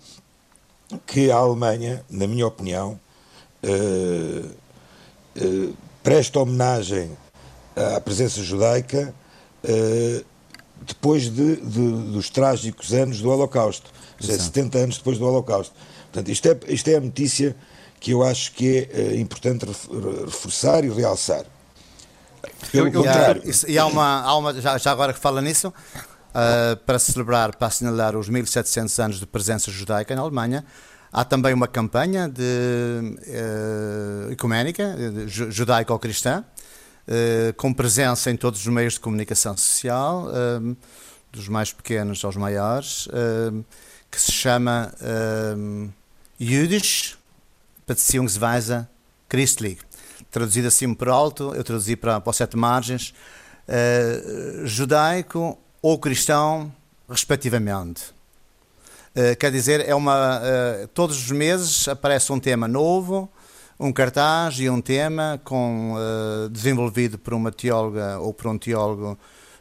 [1.05, 2.99] que a Alemanha na minha opinião
[3.63, 4.49] uh,
[5.37, 7.11] uh, presta homenagem
[7.75, 9.13] à presença judaica
[9.63, 10.25] uh,
[10.81, 15.73] depois de, de, dos trágicos anos do Holocausto, ou seja, 70 anos depois do Holocausto.
[16.11, 17.55] Portanto, isto é, isto é a notícia
[17.99, 19.65] que eu acho que é importante
[20.25, 21.45] reforçar e realçar.
[22.71, 23.43] Pelo eu, contrário.
[23.67, 27.67] E há uma, há uma já, já, agora que fala nisso, uh, para celebrar, para
[27.67, 30.65] assinalar os 1700 anos de presença judaica na Alemanha,
[31.11, 34.95] há também uma campanha de uh, ecuménica,
[35.27, 36.43] judaico-cristã,
[37.05, 40.77] eh, com presença em todos os meios de comunicação social, uh,
[41.31, 43.65] dos mais pequenos aos maiores, uh,
[44.09, 45.91] que se chama uh,
[46.39, 47.17] Jüdisch
[47.85, 48.87] Beziehungsweise
[49.27, 49.81] Christlich.
[50.31, 53.13] Traduzido assim por alto, eu traduzi para, para sete margens,
[54.65, 56.71] judaico ou cristão,
[57.07, 58.13] respectivamente.
[59.39, 60.41] quer dizer, é uma,
[60.93, 63.29] todos os meses aparece um tema novo,
[63.79, 69.17] um cartaz e um tema com, uh, desenvolvido por uma teóloga ou por um teólogo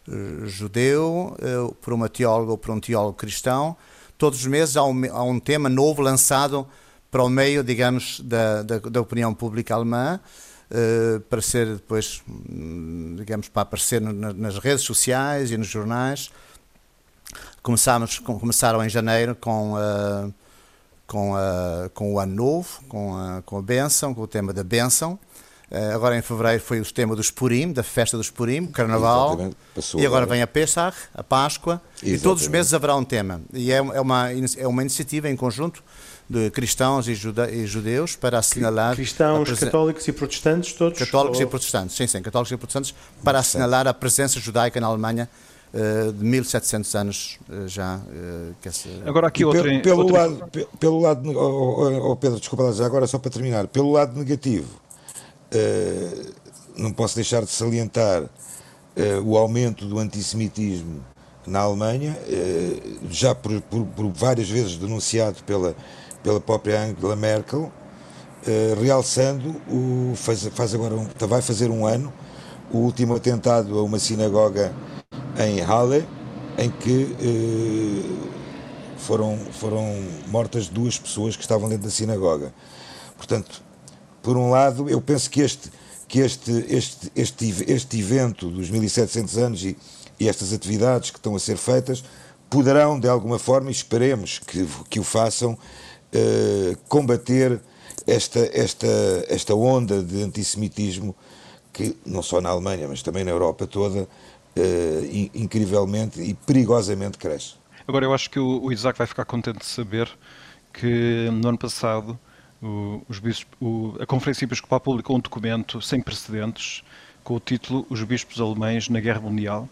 [0.06, 3.76] uh, judeu, uh, por uma teóloga ou por um teólogo cristão.
[4.18, 6.66] Todos os meses há um, há um tema novo lançado
[7.10, 10.20] para o meio, digamos, da, da, da opinião pública alemã,
[11.28, 16.30] para ser depois, hum, digamos, para aparecer nas redes sociais e nos jornais.
[17.62, 19.74] Começámos, começaram em janeiro com
[21.12, 24.64] com, a, com o Ano Novo, com a, com a bênção, com o tema da
[24.64, 25.18] bênção.
[25.70, 29.50] Uh, agora em fevereiro foi o tema dos Purim, da festa dos Purim, Carnaval.
[29.96, 31.82] E agora vem a Pesach, a Páscoa.
[31.96, 32.20] Exatamente.
[32.20, 33.42] E todos os meses haverá um tema.
[33.52, 35.82] E é, é, uma, é uma iniciativa em conjunto
[36.28, 38.94] de cristãos e, jude, e judeus para assinalar.
[38.94, 40.98] Cristãos, católicos e protestantes, todos?
[40.98, 41.44] Católicos ou...
[41.44, 45.28] e protestantes, sim, sim, católicos e protestantes, para assinalar a presença judaica na Alemanha
[45.72, 47.96] uh, de 1700 anos uh, já.
[47.96, 48.54] Uh,
[49.06, 50.26] agora aqui outra, pelo, pelo outra...
[50.26, 54.80] lado, pelo lado oh, oh, Pedro, desculpa já agora só para terminar, pelo lado negativo,
[56.76, 58.24] não posso deixar de salientar
[59.22, 61.04] o aumento do antissemitismo
[61.46, 62.16] na Alemanha,
[63.10, 65.76] já por, por, por, várias vezes denunciado pela,
[66.22, 67.70] pela própria Angela Merkel,
[68.80, 72.12] realçando o faz, faz agora um, vai fazer um ano
[72.72, 74.72] o último atentado a uma sinagoga
[75.38, 76.06] em Halle,
[76.58, 78.28] em que eh,
[78.96, 82.52] foram, foram mortas duas pessoas que estavam dentro da sinagoga.
[83.16, 83.62] Portanto,
[84.22, 85.70] por um lado, eu penso que este,
[86.08, 89.76] que este, este, este, este evento dos 1700 anos e,
[90.18, 92.02] e estas atividades que estão a ser feitas
[92.48, 95.58] poderão, de alguma forma, e esperemos que, que o façam,
[96.12, 97.60] eh, combater
[98.06, 98.86] esta, esta,
[99.28, 101.14] esta onda de antissemitismo
[101.72, 107.54] que, não só na Alemanha, mas também na Europa toda, uh, incrivelmente e perigosamente cresce.
[107.86, 110.08] Agora, eu acho que o, o, Isaac vai ficar contente de saber
[110.72, 112.18] que no ano passado
[112.62, 116.84] o, os bispos, o, a Conferência Episcopal publicou um documento sem precedentes
[117.24, 119.68] com o título Os Bispos Alemães na Guerra Mundial,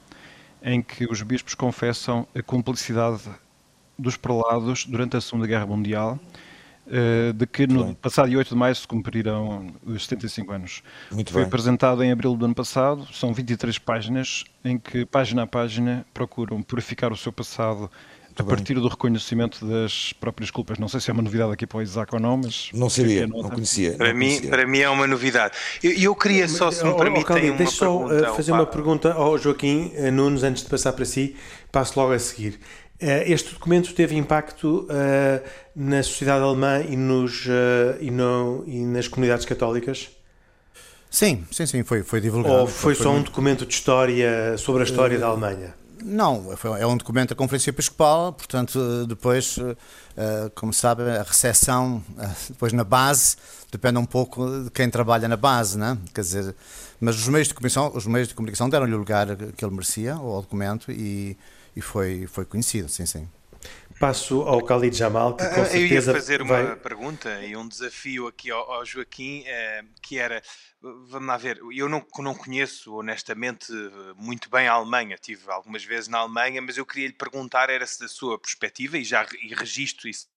[0.63, 3.23] em que os bispos confessam a cumplicidade
[4.01, 6.19] dos prelados durante a Segunda Guerra Mundial
[6.93, 10.83] eh, de que no passado dia 8 de maio se cumprirão os 75 anos.
[11.13, 11.47] Muito Foi bem.
[11.47, 16.61] apresentado em abril do ano passado, são 23 páginas em que, página a página, procuram
[16.61, 17.89] purificar o seu passado
[18.37, 20.79] a partir do reconhecimento das próprias culpas.
[20.79, 22.71] Não sei se é uma novidade aqui para o Isaac ou não, mas.
[22.73, 23.93] Não sabia, não conhecia.
[23.93, 24.51] Para, não mim, conhecia.
[24.51, 25.55] para mim é uma novidade.
[25.83, 28.31] Eu, eu queria só, se me permitem, uma Deixa só pergunta.
[28.33, 31.37] uh, fazer uma pergunta ao Joaquim uh, Nunes antes de passar para si.
[31.71, 32.59] Passo logo a seguir.
[33.03, 38.81] Uh, este documento teve impacto uh, na sociedade alemã e, nos, uh, e, no, e
[38.85, 40.11] nas comunidades católicas?
[41.11, 42.55] Sim, sim, sim, foi, foi divulgado.
[42.55, 45.75] Ou foi, só um documento de história sobre a história da Alemanha?
[46.03, 49.77] Não, foi- é um documento da Conferência Episcopal, portanto, eh, depois, eh,
[50.17, 53.37] eh, como sabe, a recepção eh, depois na base
[53.71, 55.99] depende um pouco de quem trabalha na base, né?
[56.15, 56.55] Quer dizer,
[57.01, 60.15] mas os meios de comunicação, os meios de comunicação deram-lhe o lugar que ele merecia
[60.15, 61.37] ao documento e,
[61.75, 63.29] e foi, foi conhecido, sim, sim.
[63.99, 66.77] Passo ao Khalid Jamal, que com Ah, Eu ia certeza fazer uma vai...
[66.77, 70.43] pergunta e um desafio aqui ao, ao Joaquim, eh, que era,
[70.81, 73.71] vamos lá ver, eu não, não conheço honestamente
[74.17, 77.87] muito bem a Alemanha, tive algumas vezes na Alemanha, mas eu queria lhe perguntar, era
[77.87, 80.30] se da sua perspectiva, e já e registro isso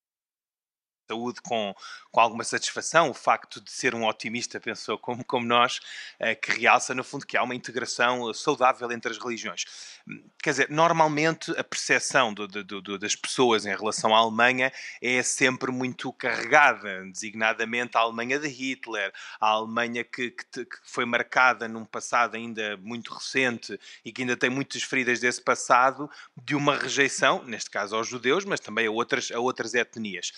[1.08, 1.76] saúde com,
[2.12, 5.80] com alguma satisfação, o facto de ser um otimista, pensou como, como nós,
[6.20, 9.66] eh, que realça no fundo que há uma integração eh, saudável entre as religiões.
[10.08, 14.72] Hum, Quer dizer, normalmente a percepção do- do- do- das pessoas em relação à Alemanha
[15.02, 21.06] é sempre muito carregada, designadamente a Alemanha de Hitler, a Alemanha que, que que foi
[21.06, 26.10] marcada num passado ainda muito recente e que ainda tem muitas feridas desse passado,
[26.42, 30.32] de uma rejeição, neste caso aos judeus, mas também a outras, a outras etnias.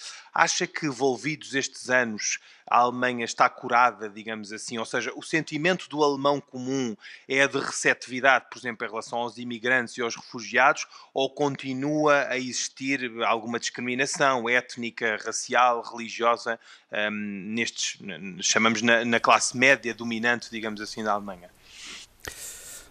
[0.56, 4.78] Acha que, envolvidos estes anos, a Alemanha está curada, digamos assim?
[4.78, 6.96] Ou seja, o sentimento do alemão comum
[7.28, 12.38] é de receptividade, por exemplo, em relação aos imigrantes e aos refugiados, ou continua a
[12.38, 16.58] existir alguma discriminação étnica, racial, religiosa,
[16.90, 18.00] hum, nestes,
[18.40, 21.50] chamamos na, na classe média dominante, digamos assim, da Alemanha?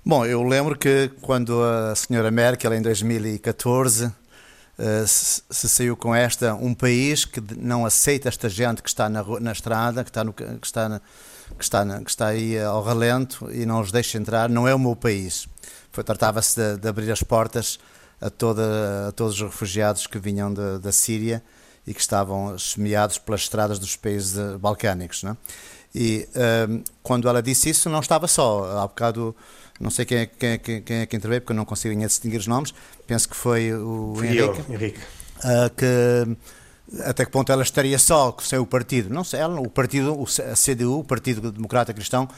[0.04, 4.10] Bom, eu lembro que quando a senhora Merkel, em 2014, eh,
[5.06, 9.08] se, se saiu com esta, um país que de- não aceita esta gente que está
[9.08, 11.00] na, na estrada, que está, no, que, está na-
[11.56, 14.74] que, está na- que está aí ao relento e não os deixa entrar, não é
[14.74, 15.46] o meu país.
[16.04, 17.78] Tratava-se de, de abrir as portas
[18.20, 21.42] a, toda, a todos os refugiados que vinham da- da Síria
[21.86, 25.22] e que estavam semeados pelas estradas dos países eh, balcânicos.
[25.22, 25.36] Não é?
[25.94, 28.78] E ehm, quando ela disse isso, não estava só.
[28.78, 29.34] Há bocado,
[29.80, 32.06] não sei quem é, quem é, quem é que interveio, porque eu não consigo ainda
[32.06, 32.74] distinguir os nomes.
[33.06, 34.72] Penso que foi o Fui eu, Henrique.
[34.72, 35.00] Henrique.
[35.44, 36.36] ah, que
[37.04, 39.12] até que ponto ela estaria só sem o partido.
[39.12, 42.28] Não sei, ela, o partido, a CDU, o Partido Democrata Cristão,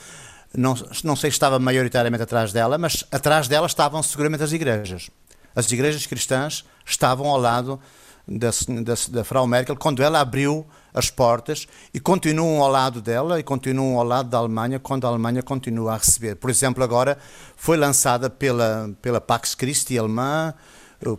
[0.54, 5.10] não, não sei se estava maioritariamente atrás dela, mas atrás dela estavam seguramente as igrejas.
[5.54, 7.80] As igrejas cristãs estavam ao lado
[8.26, 8.50] da,
[8.82, 13.42] da, da Frau Merkel quando ela abriu as portas e continuam ao lado dela e
[13.42, 16.36] continuam ao lado da Alemanha quando a Alemanha continua a receber.
[16.36, 17.18] Por exemplo, agora
[17.56, 20.54] foi lançada pela, pela Pax Christi alemã,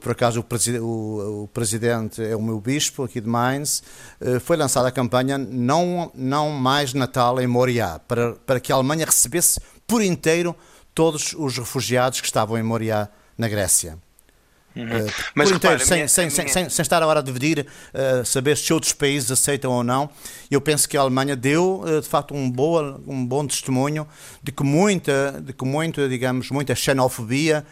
[0.02, 3.84] por acaso o, o- o presidente é o meu bispo aqui de Mainz,
[4.20, 8.76] eh, foi lançada a campanha não, não mais Natal em Moriá, para, para que a
[8.76, 10.56] Alemanha recebesse por inteiro
[10.96, 14.00] todos os refugiados que estavam em Moriá, na Grécia.
[14.80, 17.02] Eh, Mas por inteiro, repara, a sem, minha- sem, a sem, minha- sem, sem estar
[17.02, 20.10] agora a dividir, eh, saber se outros países aceitam ou não.
[20.52, 24.08] Eu penso que a Alemanha deu, eh, de facto, um, boa, um bom testemunho
[24.44, 27.66] de que muita, de que muita, digamos, muita xenofobia,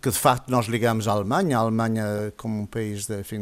[0.00, 3.38] que de facto nós ligamos à Alemanha, a Alemanha como um país de, enfim,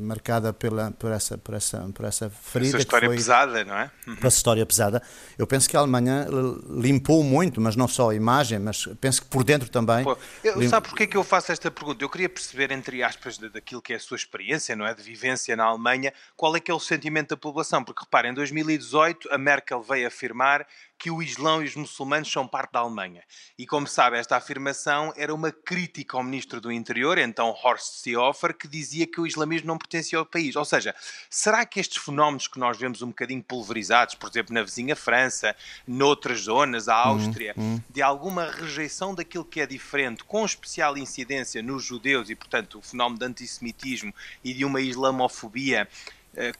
[0.00, 2.70] marcada pela, por, essa, por, essa, por essa ferida.
[2.76, 3.90] Essa história foi- pesada, não é?
[4.04, 5.02] por essa história pesada.
[5.36, 6.26] Eu penso que a Alemanha
[6.70, 10.04] limpou muito, mas não só a imagem, mas penso que por dentro também.
[10.04, 12.02] Pô, eu, lim- sabe porquê que eu faço esta pergunta?
[12.04, 14.94] Eu queria perceber, entre aspas, da- daquilo que é a sua experiência, não é?
[14.94, 17.82] De vivência na Alemanha, qual é que é o sentimento da população?
[17.84, 20.66] Porque reparem, em 2018 a Merkel veio afirmar
[20.98, 23.22] que o Islão e os muçulmanos são parte da Alemanha.
[23.56, 28.54] E como sabe, esta afirmação era uma crítica ao ministro do Interior, então Horst Seehofer,
[28.54, 30.56] que dizia que o islamismo não pertencia ao país.
[30.56, 30.94] Ou seja,
[31.30, 35.54] será que estes fenómenos que nós vemos um bocadinho pulverizados, por exemplo, na vizinha França,
[35.86, 37.54] noutras zonas, a Áustria,
[37.88, 42.82] de alguma rejeição daquilo que é diferente, com especial incidência nos judeus e, portanto, o
[42.82, 45.88] fenómeno de antissemitismo e de uma islamofobia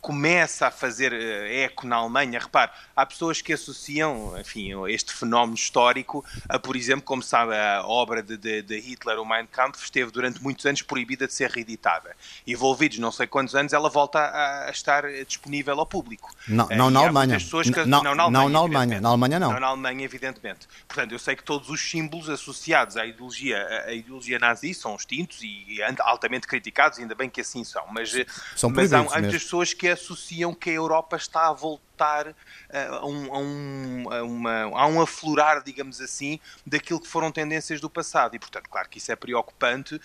[0.01, 2.39] começa a fazer eh, eco na Alemanha.
[2.41, 7.83] Repare, há pessoas que associam, enfim, este fenómeno histórico a, por exemplo, como sabe, a
[7.85, 11.51] obra de, de- de Hitler, o Mein Kampf, esteve durante muitos anos proibida de ser
[11.51, 12.17] reeditada.
[12.47, 16.31] Envolvidos não sei quantos anos, ela volta a, a estar eh, disponível ao público.
[16.47, 17.39] Não, Eh, não na Alemanha.
[17.39, 19.01] que- Não- não, não na Alemanha.
[19.01, 19.53] Na Alemanha não.
[19.53, 20.67] Não na Alemanha, evidentemente.
[20.87, 25.41] Portanto, eu sei que todos os símbolos associados à ideologia, à ideologia nazi são extintos
[25.43, 27.85] e altamente criticados, ainda bem que assim são.
[27.93, 31.49] Mas, eh, São mas há, há muitas pessoas pessoas que associam que a Europa está
[31.49, 32.35] a voltar
[32.71, 37.81] a um, a um, a uma, a um aflorar, digamos assim, daquilo que foram tendências
[37.81, 38.37] do passado.
[38.37, 40.01] E, portanto, claro que isso é preocupante.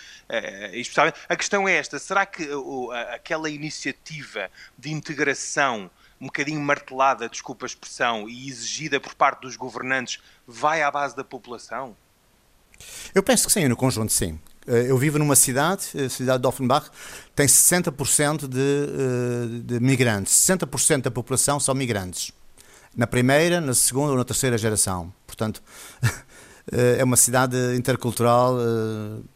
[0.73, 1.19] especialmente.
[1.29, 2.47] A questão é esta: será que
[3.13, 5.89] aquela iniciativa de integração
[6.19, 11.15] um bocadinho martelada, desculpa a expressão, e exigida por parte dos governantes, vai à base
[11.15, 11.95] da população?
[13.13, 14.39] Eu penso que sim, no conjunto sim.
[14.67, 16.89] Eh, eu vivo numa cidade, a cidade de Offenbach,
[17.35, 20.33] tem 60% de, eh, de migrantes.
[20.33, 22.31] 60% da população são migrantes.
[22.95, 25.11] Na primeira, na segunda ou na terceira geração.
[25.25, 25.61] Portanto,
[26.71, 28.57] eh, é uma cidade intercultural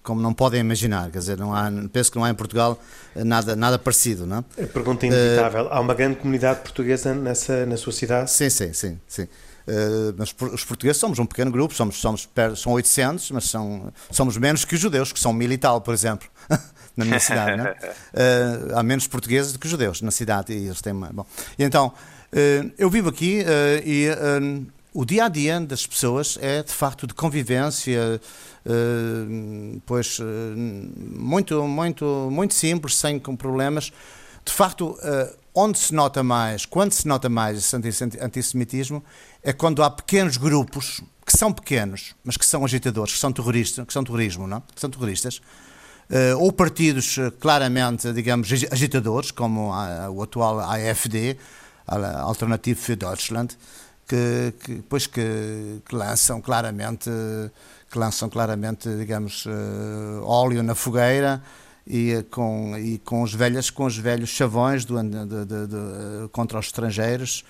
[0.03, 1.11] como não podem imaginar.
[1.11, 2.79] Quer dizer, não há, penso que não há em Portugal
[3.15, 4.25] nada, nada parecido.
[4.25, 4.45] Não?
[4.57, 4.63] É?
[4.63, 5.67] A pergunta inevitável.
[5.71, 8.31] Há uma grande comunidade portuguesa nessa, na sua cidade?
[8.31, 8.99] Sim, sim, sim.
[9.07, 9.27] sim.
[9.67, 14.37] Uh, mas os portugueses somos um pequeno grupo, somos, somos são 800, mas são, somos
[14.37, 16.25] menos que os judeus, que são mil e tal, por exemplo,
[16.95, 17.61] na minha cidade.
[17.61, 20.53] uh, há menos portugueses do que judeus na cidade.
[20.53, 21.25] E eles têm bom.
[21.59, 23.43] E então, uh, eu vivo aqui
[23.83, 24.07] e
[24.93, 28.21] o dia a dia das pessoas é de facto de convivência,
[29.85, 30.17] pois
[30.55, 33.91] muito, muito, muito simples, sem problemas.
[34.43, 34.97] De facto,
[35.57, 39.03] onde se nota mais, quando se nota mais esse antissemitismo,
[39.41, 43.83] é quando há pequenos grupos que são pequenos, mas que são agitadores, que são terroristas,
[43.85, 44.61] que são terrorismo, não?
[44.61, 45.41] Que são terroristas,
[46.09, 51.37] uh, ou partidos eh, claramente, digamos, agitadores, como a, o atual AFD,
[51.87, 53.57] Alternative für Deutschland,
[54.07, 57.09] que, que depois que, que, lançam claramente,
[57.89, 61.41] que lançam claramente, digamos, uh, óleo na fogueira
[61.89, 66.59] e com, e com os velhos com os velhos chavões do, de, de, de, contra
[66.59, 67.43] os estrangeiros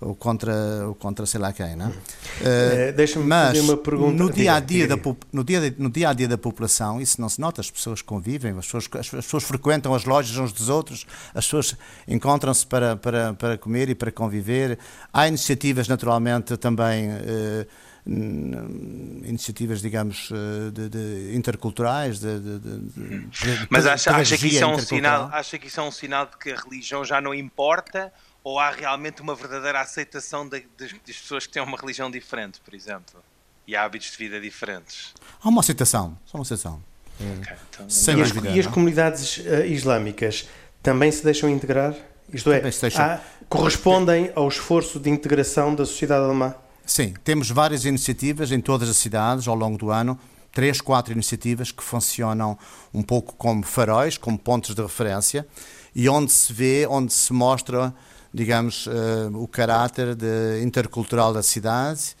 [0.00, 1.88] ou contra, ou contra sei lá quem, não é?
[1.88, 4.22] Uh, Deixa-me fazer uma pergunta.
[4.22, 4.96] No dia, a dia da,
[5.32, 8.56] no, dia, no dia a dia da população, isso não se nota, as pessoas convivem,
[8.58, 11.76] as pessoas, as pessoas frequentam as lojas uns dos outros, as pessoas
[12.06, 14.78] encontram-se para, para, para comer e para conviver.
[15.12, 17.08] Há iniciativas, naturalmente, também.
[17.08, 17.66] Uh,
[18.06, 24.78] iniciativas, digamos, eh, de, de interculturais, de, de, mas acha, acha que isso é um
[24.78, 28.58] sinal, acha que isso é um sinal de que a religião já não importa ou
[28.58, 30.60] há realmente uma verdadeira aceitação das
[31.06, 33.24] pessoas que têm uma religião diferente, por exemplo,
[33.66, 35.14] e hábitos de vida diferentes?
[35.42, 36.82] Há uma aceitação, só uma aceitação.
[37.14, 37.86] Okay, então...
[38.18, 40.46] e, as, e as comunidades uh, islâmicas
[40.82, 41.94] também se deixam integrar?
[42.30, 42.60] Isto é,
[42.98, 46.54] há, correspondem ao esforço de integração da sociedade alemã?
[46.86, 50.18] Sim, temos várias iniciativas em todas as cidades ao longo do ano,
[50.52, 52.58] três, quatro iniciativas que funcionam
[52.92, 55.46] um pouco como faróis, como pontos de referência,
[55.94, 57.94] e onde se vê, onde se mostra,
[58.32, 58.90] digamos, uh,
[59.34, 62.14] o caráter de, intercultural da cidade.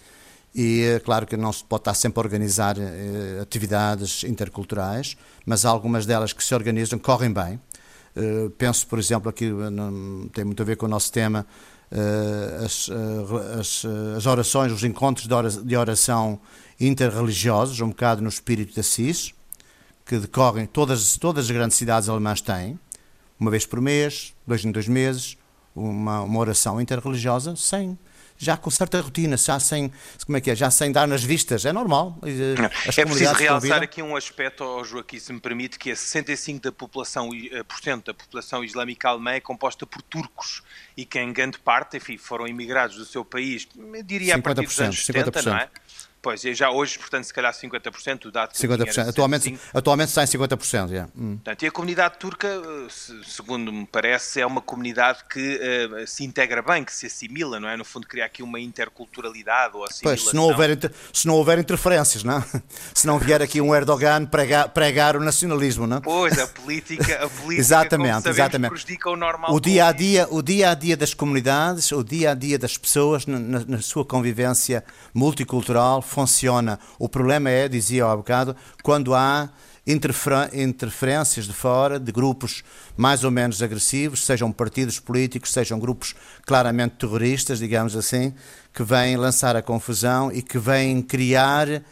[0.54, 5.66] E é claro que não se pode estar sempre a organizar uh, atividades interculturais, mas
[5.66, 7.60] algumas delas que se organizam correm bem.
[8.16, 9.50] Uh, penso, por exemplo, aqui
[10.32, 11.44] tem muito a ver com o nosso tema,
[12.64, 15.28] as, eh, as, eh, as, orações, os encontros
[15.62, 16.40] de oração
[16.80, 19.32] interreligiosos, um bocado no espírito de Assis,
[20.04, 22.78] que decorrem, todas, todas as grandes cidades alemãs têm,
[23.38, 25.36] uma vez por mês, dois em dois meses,
[25.74, 27.98] uma, uma oração interreligiosa sem
[28.36, 29.92] já com certa rotina, já sem,
[30.24, 32.18] como é que é, já sem dar nas vistas, é normal.
[32.86, 33.82] As é preciso realçar convidam.
[33.82, 37.30] aqui um aspecto, oh, Joaquim, se me permite, que é 65% da população,
[37.68, 40.62] por cento da população islâmica alemã é composta por turcos
[40.96, 43.66] e que em grande parte, enfim, foram imigrados do seu país,
[44.04, 45.44] diria a partir dos anos 70, 50%.
[45.46, 45.68] não é?
[46.24, 49.08] Pois, e já hoje, portanto, se calhar 50%, o dado que 50%.
[49.10, 50.88] Atualmente, atualmente está em 50%.
[50.88, 51.12] Yeah.
[51.14, 51.34] Hum.
[51.34, 52.48] Portanto, e a comunidade turca,
[53.26, 57.68] segundo me parece, é uma comunidade que uh, se integra bem, que se assimila, não
[57.68, 57.76] é?
[57.76, 60.24] No fundo, cria aqui uma interculturalidade ou assimilação.
[60.24, 62.42] Pois, se não houver, se não houver interferências, não?
[62.94, 66.00] se não vier aqui um Erdogan pregar, pregar o nacionalismo, não?
[66.00, 68.70] Pois, a política, a política exatamente, sabemos, exatamente.
[68.70, 69.52] prejudica o normal.
[69.52, 72.78] O dia, a dia, o dia a dia das comunidades, o dia a dia das
[72.78, 76.78] pessoas na, na, na sua convivência multicultural funciona.
[76.98, 79.50] O problema é, dizia há bocado, quando há
[79.86, 82.62] interferências de fora, de grupos
[82.96, 86.14] mais ou menos agressivos, sejam partidos políticos, sejam grupos
[86.46, 88.32] claramente terroristas, digamos assim,
[88.72, 91.82] que vêm lançar a confusão e que vêm criar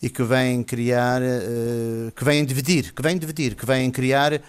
[0.00, 4.40] e que vêm criar, uh, que vêm dividir, que vêm dividir, que vêm criar uh,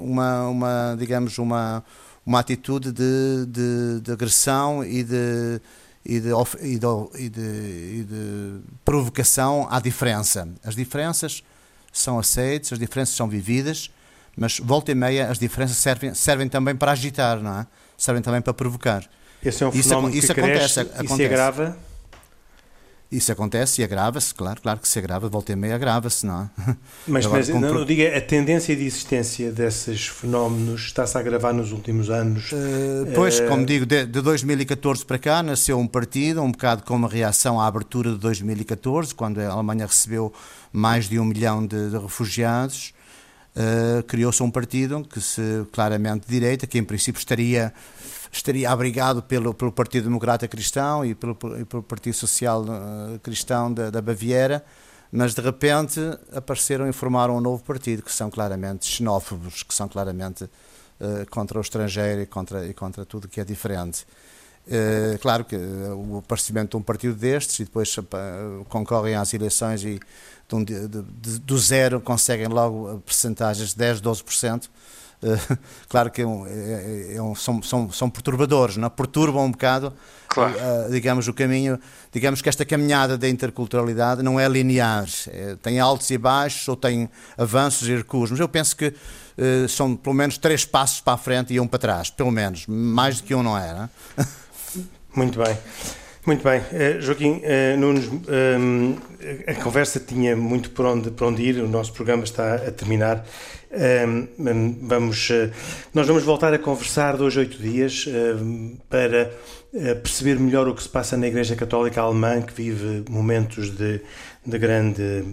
[0.00, 1.84] uma, uma, digamos, uma,
[2.24, 5.60] uma atitude de, de, de agressão e de
[6.04, 6.30] e de,
[6.60, 6.86] e de,
[7.18, 10.48] e de, e de provocação à diferença.
[10.64, 11.42] As diferenças
[11.92, 13.90] são aceitas, as diferenças são vividas,
[14.36, 17.66] mas volta e meia as diferenças servem, servem também para agitar, não é?
[17.96, 19.04] Servem também para provocar.
[19.44, 21.14] Esse é um fenómeno isso, que isso cresce acontece, acontece.
[21.14, 21.91] e se agrava?
[23.12, 26.76] Isso acontece e agrava-se, claro, claro que se agrava, volta e meia agrava-se, não é?
[27.06, 31.52] Mas, Agora, mas não, não diga, a tendência de existência desses fenómenos está-se a agravar
[31.52, 32.50] nos últimos anos?
[32.52, 33.48] Uh, pois, uh...
[33.48, 37.66] como digo, de, de, 2014 para cá nasceu um partido, um bocado como reação à
[37.66, 40.32] abertura de 2014, quando a Alemanha recebeu
[40.72, 42.94] mais de um milhão de, de refugiados,
[43.54, 47.74] uh, criou-se um partido que se claramente de direita, que em princípio estaria
[48.32, 53.72] estaria abrigado pelo, pelo Partido Democrata Cristão e pelo, e pelo Partido Social uh, Cristão
[53.72, 54.64] da, da, Baviera,
[55.12, 56.00] mas de repente
[56.34, 61.58] apareceram e formaram um novo partido que são claramente xenófobos, que são claramente uh, contra
[61.58, 64.06] o estrangeiro e contra, e contra tudo que é diferente.
[64.66, 67.94] Uh, claro que o aparecimento de um partido destes e depois
[68.68, 70.00] concorrem às eleições e
[70.48, 74.68] de, de, de, do zero conseguem logo percentagens de 10, 12%,
[75.22, 75.58] Uh,
[75.88, 78.86] claro que é um, é, é um, são, são, são perturbadores, não?
[78.86, 78.90] É?
[78.90, 79.92] perturbam um bocado,
[80.28, 80.54] claro.
[80.54, 81.78] uh, digamos, o caminho.
[82.10, 86.76] Digamos que esta caminhada da interculturalidade não é linear, é, tem altos e baixos ou
[86.76, 87.08] tem
[87.38, 91.18] avanços e recuos, mas eu penso que uh, são pelo menos três passos para a
[91.18, 93.72] frente e um para trás, pelo menos, mais do que um não é.
[93.72, 93.90] Não
[95.14, 95.56] Muito bem.
[96.24, 98.96] Muito bem, uh, Joaquim uh, Nunes, um,
[99.44, 103.26] a conversa tinha muito por onde, por onde ir, o nosso programa está a terminar.
[103.72, 105.50] Um, vamos, uh,
[105.92, 108.06] nós vamos voltar a conversar dois, oito dias
[108.88, 109.32] para
[110.00, 114.00] perceber melhor o que se passa na Igreja Católica Alemã, que vive momentos de,
[114.46, 115.24] de grande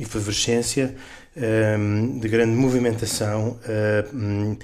[0.00, 0.94] efervescência.
[1.40, 4.56] Ehm, de grande movimentação ehm,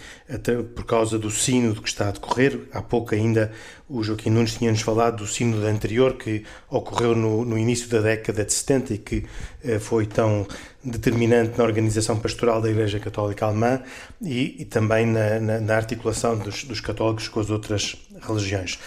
[0.74, 2.62] por causa do sínodo que está a decorrer.
[2.72, 3.52] Há pouco ainda
[3.88, 8.44] o Joaquim Nunes tinha-nos falado do sínodo anterior que ocorreu no, no início da década
[8.44, 9.26] de 70 e que
[9.62, 10.46] eh, foi tão
[10.84, 13.80] determinante na organização pastoral da Igreja Católica Alemã
[14.20, 18.78] e, e também na, na, na articulação dos, dos, católicos com as outras religiões.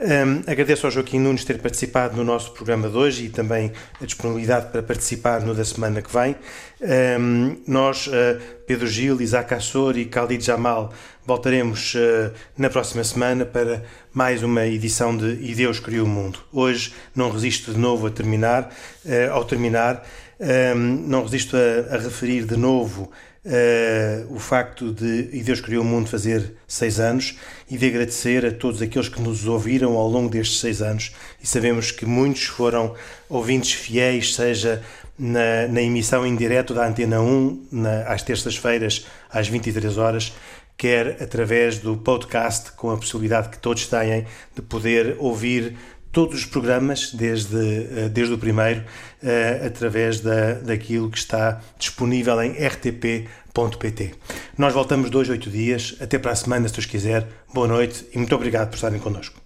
[0.00, 4.04] Um, agradeço ao Joaquim Nunes ter participado no nosso programa de hoje e também a
[4.04, 6.34] disponibilidade para participar no da semana que vem.
[6.80, 10.92] Um, nós, uh, Pedro Gil, Isaac Assor e Khalid Jamal,
[11.24, 16.38] voltaremos uh, na próxima semana para mais uma edição de E Deus Criou o Mundo.
[16.52, 18.70] Hoje não resisto de novo a terminar,
[19.04, 20.06] uh, ao terminar,
[20.38, 23.10] um, não resisto a, a, referir de novo
[23.44, 27.38] uh, o facto de E Deus Criou o Mundo fazer seis anos
[27.70, 31.46] e de agradecer a todos aqueles que nos ouviram ao longo destes seis anos e
[31.46, 32.94] sabemos que muitos foram
[33.30, 34.82] ouvintes fiéis, seja
[35.18, 40.32] na, na emissão em direto da Antena 1, na, às terças-feiras, às 23 horas,
[40.76, 45.76] quer através do podcast, com a possibilidade que todos têm de poder ouvir
[46.12, 52.40] todos os programas, desde, eh, desde o primeiro, uh, através da, daquilo que está disponível
[52.42, 54.14] em rtp.pt.
[54.58, 55.96] Nós voltamos dois, oito dias.
[56.00, 57.26] Até para a semana, se Deus quiser.
[57.52, 59.40] Boa noite e muito obrigado por estarem connosco.